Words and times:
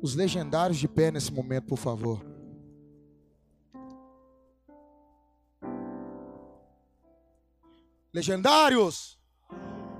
Os 0.00 0.14
legendários 0.14 0.78
de 0.78 0.86
pé 0.86 1.10
nesse 1.10 1.32
momento, 1.32 1.66
por 1.66 1.78
favor. 1.78 2.24
Legendários! 8.14 9.18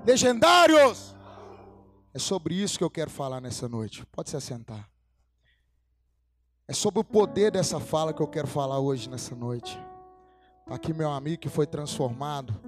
Legendários! 0.05 1.15
É 2.13 2.19
sobre 2.19 2.55
isso 2.55 2.77
que 2.77 2.83
eu 2.83 2.89
quero 2.89 3.11
falar 3.11 3.39
nessa 3.39 3.67
noite. 3.67 4.05
Pode 4.07 4.29
se 4.29 4.35
assentar. 4.35 4.89
É 6.67 6.73
sobre 6.73 6.99
o 6.99 7.03
poder 7.03 7.51
dessa 7.51 7.79
fala 7.79 8.13
que 8.13 8.21
eu 8.21 8.27
quero 8.27 8.47
falar 8.47 8.79
hoje 8.79 9.09
nessa 9.09 9.35
noite. 9.35 9.79
Está 10.61 10.75
aqui 10.75 10.93
meu 10.93 11.11
amigo 11.11 11.41
que 11.41 11.47
foi 11.47 11.67
transformado, 11.67 12.59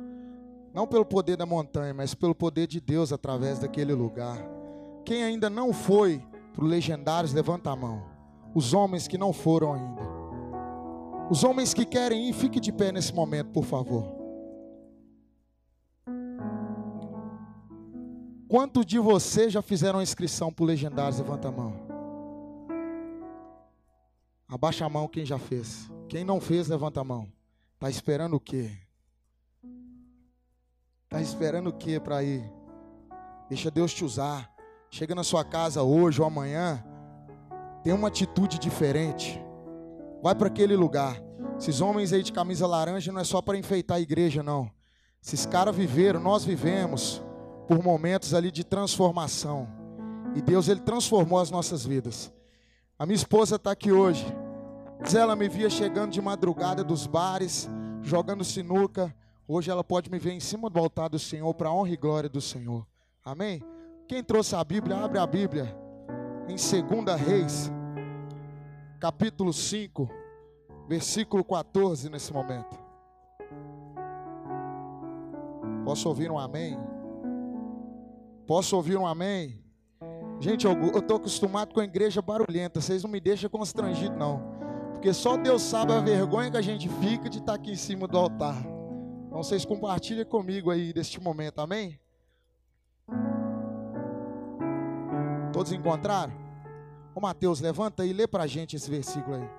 não 0.73 0.87
pelo 0.87 1.05
poder 1.05 1.35
da 1.35 1.45
montanha, 1.45 1.93
mas 1.93 2.13
pelo 2.13 2.35
poder 2.35 2.67
de 2.67 2.79
Deus 2.79 3.11
através 3.11 3.59
daquele 3.59 3.93
lugar. 3.93 4.37
Quem 5.05 5.23
ainda 5.23 5.49
não 5.49 5.73
foi 5.73 6.23
para 6.53 6.63
os 6.63 6.69
legendários, 6.69 7.33
levanta 7.33 7.71
a 7.71 7.75
mão. 7.75 8.03
Os 8.53 8.73
homens 8.73 9.07
que 9.07 9.17
não 9.17 9.31
foram 9.31 9.73
ainda. 9.73 10.01
Os 11.29 11.43
homens 11.43 11.73
que 11.73 11.85
querem 11.85 12.29
ir, 12.29 12.33
fique 12.33 12.59
de 12.59 12.71
pé 12.71 12.91
nesse 12.91 13.13
momento, 13.13 13.51
por 13.51 13.63
favor. 13.63 14.19
Quantos 18.47 18.83
de 18.83 18.97
vocês 18.97 19.53
já 19.53 19.61
fizeram 19.61 20.01
inscrição 20.01 20.51
para 20.51 20.63
o 20.63 20.65
Legendários? 20.65 21.19
Levanta 21.19 21.49
a 21.49 21.51
mão. 21.51 21.73
Abaixa 24.47 24.85
a 24.85 24.89
mão 24.89 25.07
quem 25.07 25.23
já 25.23 25.37
fez. 25.37 25.87
Quem 26.07 26.23
não 26.23 26.41
fez, 26.41 26.67
levanta 26.67 26.99
a 26.99 27.03
mão. 27.03 27.31
Está 27.75 27.91
esperando 27.91 28.35
o 28.35 28.39
quê? 28.39 28.71
Está 31.11 31.19
esperando 31.19 31.71
o 31.71 31.73
quê 31.73 31.99
para 31.99 32.21
ir? 32.21 32.43
Deixa 33.49 33.71
Deus 33.71 33.91
te 33.91 34.05
usar. 34.05 34.47
Chega 34.91 35.15
na 35.15 35.23
sua 35.23 35.43
casa 35.43 35.81
hoje 35.81 36.21
ou 36.21 36.27
amanhã. 36.27 36.85
Tem 37.83 37.91
uma 37.91 38.09
atitude 38.09 38.59
diferente. 38.59 39.41
Vai 40.21 40.35
para 40.35 40.45
aquele 40.45 40.75
lugar. 40.75 41.19
Esses 41.57 41.81
homens 41.81 42.13
aí 42.13 42.21
de 42.21 42.31
camisa 42.31 42.67
laranja 42.67 43.11
não 43.11 43.21
é 43.21 43.23
só 43.23 43.41
para 43.41 43.57
enfeitar 43.57 43.97
a 43.97 43.99
igreja, 43.99 44.43
não. 44.43 44.69
Esses 45.19 45.47
caras 45.47 45.75
viveram, 45.75 46.19
nós 46.19 46.45
vivemos 46.45 47.23
por 47.67 47.83
momentos 47.83 48.35
ali 48.35 48.51
de 48.51 48.63
transformação. 48.63 49.67
E 50.35 50.43
Deus 50.43 50.67
ele 50.67 50.81
transformou 50.81 51.39
as 51.39 51.49
nossas 51.49 51.83
vidas. 51.83 52.31
A 52.99 53.05
minha 53.07 53.15
esposa 53.15 53.55
está 53.55 53.71
aqui 53.71 53.91
hoje. 53.91 54.27
Diz 55.01 55.15
ela 55.15 55.35
me 55.35 55.49
via 55.49 55.71
chegando 55.71 56.11
de 56.11 56.21
madrugada 56.21 56.83
dos 56.83 57.07
bares, 57.07 57.67
jogando 58.03 58.43
sinuca. 58.43 59.11
Hoje 59.51 59.71
ela 59.71 59.83
pode 59.83 60.11
me 60.11 60.19
ver 60.19 60.33
em 60.33 60.39
cima 60.39 60.69
do 60.69 60.77
altar 60.77 61.09
do 61.09 61.17
Senhor 61.17 61.51
para 61.55 61.69
a 61.69 61.73
honra 61.73 61.89
e 61.89 61.97
glória 61.97 62.29
do 62.29 62.39
Senhor. 62.39 62.85
Amém? 63.25 63.63
Quem 64.07 64.23
trouxe 64.23 64.55
a 64.55 64.63
Bíblia, 64.63 64.95
abre 64.97 65.17
a 65.17 65.25
Bíblia 65.25 65.75
em 66.47 66.55
2 66.55 67.19
Reis, 67.19 67.71
capítulo 68.99 69.51
5, 69.51 70.07
versículo 70.87 71.43
14 71.43 72.11
nesse 72.11 72.31
momento. 72.31 72.77
Posso 75.83 76.07
ouvir 76.07 76.29
um 76.29 76.37
amém? 76.37 76.77
Posso 78.45 78.75
ouvir 78.75 78.97
um 78.97 79.07
amém? 79.07 79.63
Gente, 80.39 80.67
eu 80.67 80.73
estou 80.95 81.17
acostumado 81.17 81.73
com 81.73 81.79
a 81.79 81.85
igreja 81.85 82.21
barulhenta. 82.21 82.79
Vocês 82.79 83.01
não 83.01 83.09
me 83.09 83.19
deixam 83.19 83.49
constrangido, 83.49 84.15
não. 84.15 84.43
Porque 84.93 85.11
só 85.11 85.35
Deus 85.35 85.63
sabe 85.63 85.91
a 85.91 85.99
vergonha 85.99 86.51
que 86.51 86.57
a 86.57 86.61
gente 86.61 86.87
fica 86.87 87.27
de 87.27 87.39
estar 87.39 87.55
aqui 87.55 87.71
em 87.71 87.75
cima 87.75 88.07
do 88.07 88.15
altar. 88.15 88.78
Então 89.29 89.43
vocês 89.43 89.63
compartilhem 89.63 90.25
comigo 90.25 90.71
aí 90.71 90.91
deste 90.91 91.21
momento, 91.21 91.59
amém? 91.59 91.99
Todos 95.53 95.71
encontraram? 95.71 96.33
Ô 97.13 97.21
Mateus, 97.21 97.61
levanta 97.61 98.03
e 98.03 98.11
lê 98.11 98.27
pra 98.27 98.47
gente 98.47 98.75
esse 98.75 98.89
versículo 98.89 99.35
aí. 99.35 99.49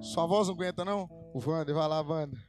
Sua 0.00 0.24
voz 0.24 0.48
não 0.48 0.54
aguenta, 0.54 0.86
não? 0.86 1.04
O 1.34 1.38
Wander, 1.38 1.74
vai 1.74 1.86
lá, 1.86 2.00
Wander. 2.00 2.40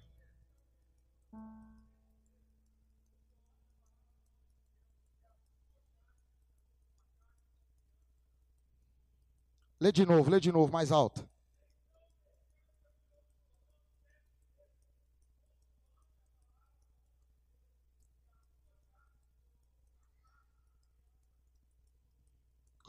Lê 9.78 9.92
de 9.92 10.06
novo, 10.06 10.32
lê 10.32 10.40
de 10.40 10.54
novo, 10.54 10.72
mais 10.72 10.90
alto. 10.90 11.28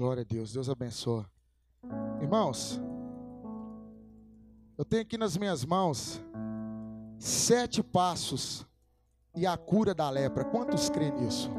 Glória 0.04 0.20
a 0.20 0.24
Deus, 0.26 0.52
Deus 0.52 0.68
abençoa. 0.68 1.24
Irmãos, 2.20 2.78
eu 4.76 4.84
tenho 4.84 5.00
aqui 5.00 5.16
nas 5.16 5.34
minhas 5.34 5.64
mãos 5.64 6.22
sete 7.18 7.82
passos 7.82 8.66
e 9.34 9.46
a 9.46 9.56
cura 9.56 9.94
da 9.94 10.10
lepra. 10.10 10.44
Quantos 10.44 10.90
creem 10.90 11.10
nisso? 11.10 11.50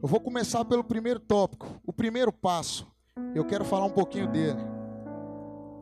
Eu 0.00 0.06
vou 0.06 0.20
começar 0.20 0.64
pelo 0.64 0.84
primeiro 0.84 1.18
tópico. 1.18 1.66
O 1.84 1.92
primeiro 1.92 2.32
passo 2.32 2.86
eu 3.34 3.44
quero 3.44 3.64
falar 3.64 3.86
um 3.86 3.90
pouquinho 3.90 4.30
dele. 4.30 4.60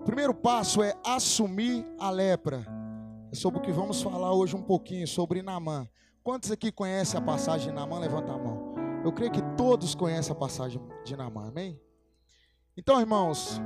O 0.01 0.05
primeiro 0.05 0.33
passo 0.33 0.83
é 0.83 0.97
assumir 1.05 1.85
a 1.99 2.09
lepra. 2.09 2.65
É 3.31 3.35
sobre 3.35 3.59
o 3.59 3.63
que 3.63 3.73
vamos 3.73 4.01
falar 4.01 4.33
hoje 4.33 4.57
um 4.57 4.63
pouquinho, 4.63 5.07
sobre 5.07 5.43
Namã. 5.43 5.87
Quantos 6.25 6.51
aqui 6.51 6.73
conhecem 6.73 7.21
a 7.21 7.23
passagem 7.23 7.69
de 7.69 7.75
Namã? 7.75 7.99
Levanta 7.99 8.33
a 8.33 8.39
mão. 8.39 8.75
Eu 9.05 9.13
creio 9.13 9.31
que 9.31 9.43
todos 9.67 9.97
conhecem 9.97 10.31
a 10.31 10.37
passagem 10.37 10.81
de 11.05 11.17
Namã, 11.17 11.49
amém? 11.49 11.77
Então, 12.77 13.01
irmãos, 13.01 13.61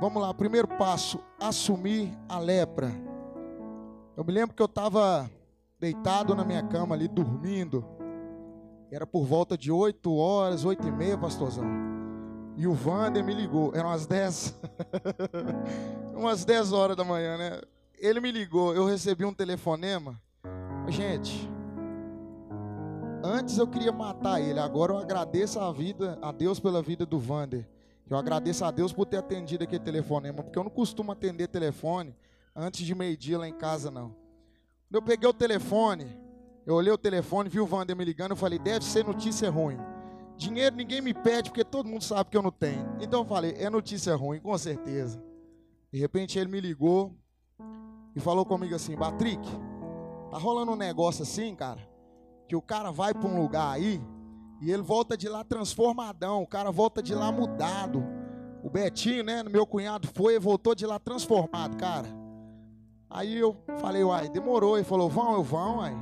vamos 0.00 0.22
lá. 0.22 0.32
Primeiro 0.32 0.66
passo, 0.66 1.20
assumir 1.38 2.16
a 2.26 2.38
lepra. 2.38 2.90
Eu 4.16 4.24
me 4.24 4.32
lembro 4.32 4.56
que 4.56 4.62
eu 4.62 4.66
estava 4.66 5.30
deitado 5.78 6.34
na 6.34 6.46
minha 6.46 6.62
cama 6.62 6.94
ali, 6.94 7.06
dormindo. 7.06 7.84
Era 8.90 9.06
por 9.06 9.26
volta 9.26 9.58
de 9.58 9.70
8 9.70 10.14
horas, 10.14 10.64
8 10.64 10.88
e 10.88 10.90
meia, 10.90 11.18
pastorzão. 11.18 11.66
E 12.56 12.66
o 12.66 12.72
Vander 12.72 13.22
me 13.22 13.34
ligou, 13.34 13.70
eram 13.74 13.90
umas 13.92 14.06
10. 14.06 14.58
umas 16.16 16.42
10 16.46 16.72
horas 16.72 16.96
da 16.96 17.04
manhã, 17.04 17.36
né? 17.36 17.60
Ele 17.98 18.18
me 18.18 18.32
ligou, 18.32 18.74
eu 18.74 18.86
recebi 18.86 19.26
um 19.26 19.34
telefonema. 19.34 20.18
Gente, 20.88 21.50
antes 23.24 23.56
eu 23.56 23.66
queria 23.66 23.90
matar 23.90 24.38
ele, 24.38 24.60
agora 24.60 24.92
eu 24.92 24.98
agradeço 24.98 25.58
a 25.58 25.72
vida, 25.72 26.18
a 26.20 26.30
Deus 26.30 26.60
pela 26.60 26.82
vida 26.82 27.06
do 27.06 27.18
Vander. 27.18 27.66
Eu 28.08 28.18
agradeço 28.18 28.62
a 28.66 28.70
Deus 28.70 28.92
por 28.92 29.06
ter 29.06 29.16
atendido 29.16 29.64
aquele 29.64 29.82
telefonema, 29.82 30.42
porque 30.42 30.58
eu 30.58 30.62
não 30.62 30.70
costumo 30.70 31.10
atender 31.10 31.48
telefone 31.48 32.14
antes 32.54 32.84
de 32.84 32.94
meio-dia 32.94 33.38
lá 33.38 33.48
em 33.48 33.54
casa, 33.54 33.90
não. 33.90 34.10
Quando 34.90 34.96
eu 34.96 35.02
peguei 35.02 35.26
o 35.26 35.32
telefone, 35.32 36.06
eu 36.66 36.74
olhei 36.74 36.92
o 36.92 36.98
telefone, 36.98 37.48
vi 37.48 37.58
o 37.60 37.66
Vander 37.66 37.96
me 37.96 38.04
ligando, 38.04 38.32
eu 38.32 38.36
falei, 38.36 38.58
deve 38.58 38.84
ser 38.84 39.04
notícia 39.04 39.50
ruim. 39.50 39.78
Dinheiro 40.36 40.76
ninguém 40.76 41.00
me 41.00 41.14
pede 41.14 41.48
porque 41.48 41.64
todo 41.64 41.88
mundo 41.88 42.04
sabe 42.04 42.28
que 42.28 42.36
eu 42.36 42.42
não 42.42 42.50
tenho. 42.50 42.96
Então 43.00 43.22
eu 43.22 43.24
falei, 43.24 43.54
é 43.56 43.70
notícia 43.70 44.14
ruim, 44.14 44.38
com 44.38 44.56
certeza. 44.58 45.22
De 45.90 45.98
repente 45.98 46.38
ele 46.38 46.50
me 46.50 46.60
ligou 46.60 47.16
e 48.14 48.20
falou 48.20 48.44
comigo 48.44 48.74
assim: 48.74 48.96
Patrick, 48.96 49.48
tá 50.30 50.36
rolando 50.36 50.72
um 50.72 50.76
negócio 50.76 51.22
assim, 51.22 51.54
cara, 51.54 51.80
que 52.48 52.56
o 52.56 52.62
cara 52.62 52.90
vai 52.90 53.12
para 53.12 53.28
um 53.28 53.40
lugar 53.40 53.72
aí 53.72 54.00
e 54.60 54.70
ele 54.70 54.82
volta 54.82 55.16
de 55.16 55.28
lá 55.28 55.44
transformadão, 55.44 56.42
o 56.42 56.46
cara 56.46 56.70
volta 56.70 57.02
de 57.02 57.14
lá 57.14 57.30
mudado. 57.30 58.04
O 58.62 58.70
Betinho, 58.70 59.22
né, 59.22 59.42
meu 59.42 59.66
cunhado 59.66 60.08
foi 60.08 60.36
e 60.36 60.38
voltou 60.38 60.74
de 60.74 60.86
lá 60.86 60.98
transformado, 60.98 61.76
cara. 61.76 62.08
Aí 63.10 63.36
eu 63.36 63.56
falei, 63.78 64.02
uai, 64.02 64.28
demorou. 64.28 64.76
Ele 64.76 64.84
falou, 64.84 65.08
vão, 65.08 65.34
eu 65.34 65.42
vão, 65.42 65.78
uai. 65.78 65.94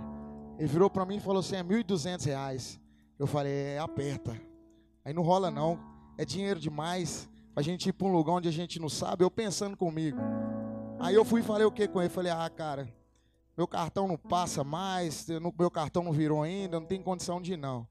Ele 0.58 0.68
virou 0.68 0.88
para 0.88 1.04
mim 1.04 1.16
e 1.16 1.20
falou 1.20 1.40
assim, 1.40 1.56
é 1.56 1.62
1.200 1.62 2.24
reais. 2.24 2.80
Eu 3.18 3.26
falei, 3.26 3.52
é, 3.52 3.78
aperta. 3.78 4.40
Aí 5.04 5.12
não 5.12 5.22
rola 5.22 5.50
não. 5.50 5.78
É 6.16 6.24
dinheiro 6.24 6.60
demais. 6.60 7.28
Pra 7.52 7.62
gente 7.62 7.88
ir 7.88 7.92
pra 7.92 8.06
um 8.06 8.12
lugar 8.12 8.34
onde 8.34 8.48
a 8.48 8.52
gente 8.52 8.78
não 8.78 8.88
sabe. 8.88 9.24
Eu 9.24 9.30
pensando 9.30 9.76
comigo. 9.76 10.18
Aí 11.00 11.14
eu 11.14 11.24
fui 11.24 11.40
e 11.40 11.44
falei 11.44 11.66
o 11.66 11.72
que 11.72 11.88
com 11.88 12.00
ele? 12.00 12.08
Falei, 12.08 12.30
ah, 12.30 12.48
cara, 12.48 12.88
meu 13.56 13.66
cartão 13.66 14.08
não 14.08 14.16
passa 14.16 14.64
mais, 14.64 15.26
meu 15.58 15.70
cartão 15.70 16.02
não 16.02 16.12
virou 16.12 16.42
ainda, 16.42 16.80
não 16.80 16.86
tem 16.86 17.02
condição 17.02 17.40
de 17.40 17.52
ir 17.52 17.56
não. 17.56 17.86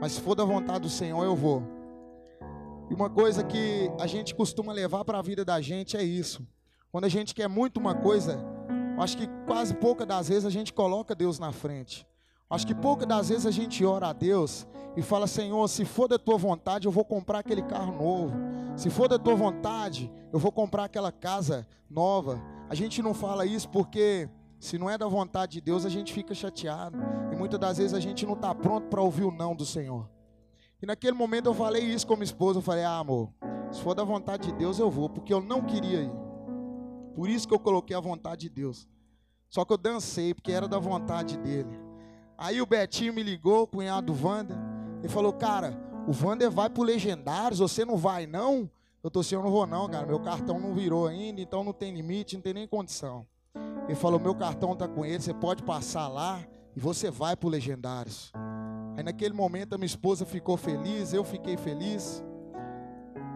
Mas 0.00 0.12
se 0.12 0.20
for 0.20 0.34
da 0.34 0.44
vontade 0.44 0.80
do 0.80 0.90
Senhor, 0.90 1.24
eu 1.24 1.34
vou. 1.34 1.62
E 2.90 2.94
uma 2.94 3.08
coisa 3.08 3.42
que 3.42 3.90
a 3.98 4.06
gente 4.06 4.34
costuma 4.34 4.72
levar 4.72 5.04
para 5.04 5.18
a 5.18 5.22
vida 5.22 5.44
da 5.44 5.60
gente 5.60 5.96
é 5.96 6.02
isso. 6.02 6.46
Quando 6.92 7.04
a 7.04 7.08
gente 7.08 7.34
quer 7.34 7.48
muito 7.48 7.78
uma 7.80 7.94
coisa, 7.94 8.38
acho 8.98 9.16
que 9.16 9.26
quase 9.46 9.74
pouca 9.74 10.04
das 10.04 10.28
vezes 10.28 10.44
a 10.44 10.50
gente 10.50 10.72
coloca 10.72 11.14
Deus 11.14 11.38
na 11.38 11.50
frente. 11.50 12.06
Acho 12.48 12.66
que 12.66 12.74
poucas 12.74 13.08
das 13.08 13.28
vezes 13.28 13.46
a 13.46 13.50
gente 13.50 13.84
ora 13.84 14.08
a 14.08 14.12
Deus 14.12 14.66
e 14.96 15.02
fala: 15.02 15.26
Senhor, 15.26 15.66
se 15.68 15.84
for 15.84 16.06
da 16.06 16.18
tua 16.18 16.38
vontade, 16.38 16.86
eu 16.86 16.92
vou 16.92 17.04
comprar 17.04 17.40
aquele 17.40 17.62
carro 17.62 17.92
novo. 17.92 18.36
Se 18.76 18.88
for 18.88 19.08
da 19.08 19.18
tua 19.18 19.34
vontade, 19.34 20.12
eu 20.32 20.38
vou 20.38 20.52
comprar 20.52 20.84
aquela 20.84 21.10
casa 21.10 21.66
nova. 21.90 22.40
A 22.68 22.74
gente 22.74 23.02
não 23.02 23.14
fala 23.14 23.46
isso 23.46 23.68
porque 23.68 24.28
Se 24.58 24.78
não 24.78 24.88
é 24.88 24.96
da 24.96 25.06
vontade 25.06 25.52
de 25.52 25.60
Deus, 25.60 25.84
a 25.84 25.88
gente 25.88 26.12
fica 26.12 26.34
chateado. 26.34 26.98
E 27.32 27.36
muitas 27.36 27.60
das 27.60 27.78
vezes 27.78 27.94
a 27.94 28.00
gente 28.00 28.24
não 28.24 28.34
está 28.34 28.54
pronto 28.54 28.88
para 28.88 29.02
ouvir 29.02 29.24
o 29.24 29.30
não 29.30 29.54
do 29.54 29.66
Senhor. 29.66 30.08
E 30.82 30.86
naquele 30.86 31.16
momento 31.16 31.46
eu 31.46 31.54
falei 31.54 31.82
isso 31.82 32.06
com 32.06 32.14
minha 32.14 32.24
esposa. 32.24 32.58
Eu 32.58 32.62
falei, 32.62 32.84
ah, 32.84 32.98
amor, 32.98 33.30
se 33.70 33.80
for 33.80 33.94
da 33.94 34.04
vontade 34.04 34.48
de 34.48 34.54
Deus, 34.54 34.78
eu 34.78 34.90
vou, 34.90 35.08
porque 35.08 35.32
eu 35.32 35.40
não 35.40 35.62
queria 35.62 36.02
ir. 36.02 36.12
Por 37.14 37.28
isso 37.28 37.46
que 37.48 37.54
eu 37.54 37.58
coloquei 37.58 37.96
a 37.96 38.00
vontade 38.00 38.42
de 38.42 38.50
Deus. 38.50 38.88
Só 39.48 39.64
que 39.64 39.72
eu 39.72 39.78
dancei, 39.78 40.34
porque 40.34 40.52
era 40.52 40.68
da 40.68 40.78
vontade 40.78 41.38
dele. 41.38 41.80
Aí 42.36 42.60
o 42.60 42.66
Betinho 42.66 43.14
me 43.14 43.22
ligou, 43.22 43.62
o 43.62 43.66
cunhado 43.66 44.12
do 44.12 44.26
Wander, 44.26 44.56
e 45.02 45.08
falou: 45.08 45.32
Cara, 45.32 45.78
o 46.06 46.12
Wander 46.12 46.50
vai 46.50 46.68
pro 46.68 46.82
Legendários, 46.82 47.60
você 47.60 47.84
não 47.84 47.96
vai 47.96 48.26
não? 48.26 48.70
Eu 49.02 49.10
tô 49.10 49.20
assim, 49.20 49.34
eu 49.34 49.42
não 49.42 49.50
vou 49.50 49.66
não, 49.66 49.88
cara. 49.88 50.04
Meu 50.04 50.20
cartão 50.20 50.58
não 50.58 50.74
virou 50.74 51.06
ainda, 51.06 51.40
então 51.40 51.62
não 51.62 51.72
tem 51.72 51.94
limite, 51.94 52.34
não 52.34 52.42
tem 52.42 52.52
nem 52.52 52.66
condição. 52.66 53.26
Ele 53.86 53.94
falou: 53.94 54.20
Meu 54.20 54.34
cartão 54.34 54.74
tá 54.74 54.86
com 54.86 55.04
ele, 55.04 55.20
você 55.20 55.32
pode 55.32 55.62
passar 55.62 56.08
lá 56.08 56.44
e 56.74 56.80
você 56.80 57.10
vai 57.10 57.36
pro 57.36 57.48
Legendários. 57.48 58.32
Aí 58.96 59.02
naquele 59.02 59.34
momento 59.34 59.74
a 59.74 59.78
minha 59.78 59.86
esposa 59.86 60.24
ficou 60.24 60.56
feliz, 60.56 61.12
eu 61.12 61.24
fiquei 61.24 61.56
feliz. 61.56 62.24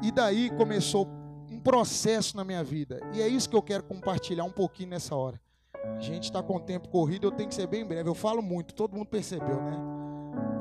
E 0.02 0.10
daí 0.10 0.50
começou 0.50 1.06
um 1.50 1.60
processo 1.60 2.36
na 2.36 2.44
minha 2.44 2.64
vida. 2.64 3.00
E 3.12 3.20
é 3.20 3.28
isso 3.28 3.48
que 3.48 3.56
eu 3.56 3.62
quero 3.62 3.82
compartilhar 3.82 4.44
um 4.44 4.50
pouquinho 4.50 4.90
nessa 4.90 5.14
hora. 5.14 5.40
A 5.84 6.00
gente 6.00 6.24
está 6.24 6.42
com 6.42 6.56
o 6.56 6.60
tempo 6.60 6.88
corrido, 6.88 7.26
eu 7.26 7.30
tenho 7.30 7.48
que 7.48 7.54
ser 7.54 7.66
bem 7.66 7.84
breve. 7.84 8.08
Eu 8.08 8.14
falo 8.14 8.42
muito, 8.42 8.74
todo 8.74 8.94
mundo 8.94 9.06
percebeu, 9.06 9.60
né? 9.62 9.78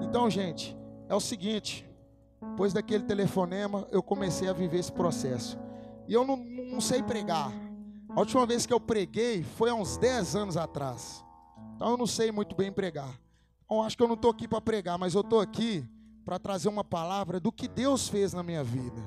Então, 0.02 0.30
gente, 0.30 0.78
é 1.08 1.16
o 1.16 1.20
seguinte: 1.20 1.88
depois 2.42 2.74
daquele 2.74 3.04
telefonema, 3.04 3.88
eu 3.92 4.02
comecei 4.02 4.50
a 4.50 4.54
viver 4.54 4.80
esse 4.80 4.92
processo. 4.92 5.58
E 6.08 6.14
eu 6.14 6.26
não, 6.26 6.38
não 6.38 6.82
sei 6.82 7.04
pregar. 7.04 7.52
A 8.10 8.20
última 8.20 8.46
vez 8.46 8.66
que 8.66 8.74
eu 8.74 8.80
preguei 8.80 9.44
foi 9.44 9.70
há 9.70 9.76
uns 9.76 9.98
10 9.98 10.36
anos 10.36 10.58
atrás. 10.58 11.24
Então 11.76 11.92
eu 11.92 11.98
não 11.98 12.08
sei 12.08 12.32
muito 12.32 12.56
bem 12.56 12.72
pregar. 12.72 13.20
Então 13.66 13.84
acho 13.84 13.96
que 13.96 14.04
eu 14.04 14.08
não 14.08 14.16
estou 14.16 14.32
aqui 14.32 14.48
para 14.48 14.62
pregar, 14.62 14.98
mas 14.98 15.14
eu 15.14 15.22
estou 15.22 15.40
aqui 15.40 15.86
para 16.26 16.40
trazer 16.40 16.70
uma 16.70 16.84
palavra 16.84 17.40
do 17.40 17.52
que 17.52 17.68
Deus 17.68 18.08
fez 18.08 18.34
na 18.34 18.44
minha 18.44 18.64
vida. 18.64 19.02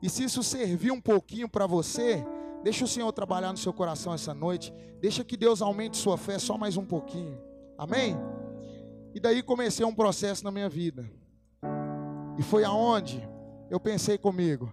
E 0.00 0.08
se 0.10 0.24
isso 0.24 0.42
servir 0.42 0.90
um 0.90 1.00
pouquinho 1.00 1.48
para 1.48 1.66
você, 1.66 2.24
Deixa 2.62 2.84
o 2.84 2.88
Senhor 2.88 3.10
trabalhar 3.12 3.50
no 3.50 3.58
seu 3.58 3.72
coração 3.72 4.14
essa 4.14 4.32
noite. 4.32 4.72
Deixa 5.00 5.24
que 5.24 5.36
Deus 5.36 5.60
aumente 5.60 5.96
sua 5.96 6.16
fé 6.16 6.38
só 6.38 6.56
mais 6.56 6.76
um 6.76 6.84
pouquinho. 6.84 7.36
Amém? 7.76 8.16
E 9.12 9.18
daí 9.18 9.42
comecei 9.42 9.84
um 9.84 9.94
processo 9.94 10.44
na 10.44 10.50
minha 10.50 10.68
vida. 10.68 11.04
E 12.38 12.42
foi 12.42 12.64
aonde 12.64 13.28
eu 13.68 13.80
pensei 13.80 14.16
comigo: 14.16 14.72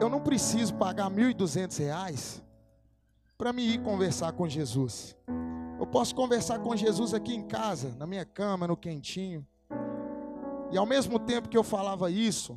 eu 0.00 0.08
não 0.08 0.20
preciso 0.20 0.74
pagar 0.74 1.08
R$ 1.08 1.32
1.200 1.32 2.42
para 3.42 3.52
me 3.52 3.64
ir 3.64 3.82
conversar 3.82 4.30
com 4.34 4.48
Jesus. 4.48 5.16
Eu 5.76 5.84
posso 5.84 6.14
conversar 6.14 6.60
com 6.60 6.76
Jesus 6.76 7.12
aqui 7.12 7.34
em 7.34 7.42
casa, 7.42 7.92
na 7.98 8.06
minha 8.06 8.24
cama, 8.24 8.68
no 8.68 8.76
quentinho. 8.76 9.44
E 10.70 10.78
ao 10.78 10.86
mesmo 10.86 11.18
tempo 11.18 11.48
que 11.48 11.58
eu 11.58 11.64
falava 11.64 12.08
isso, 12.08 12.56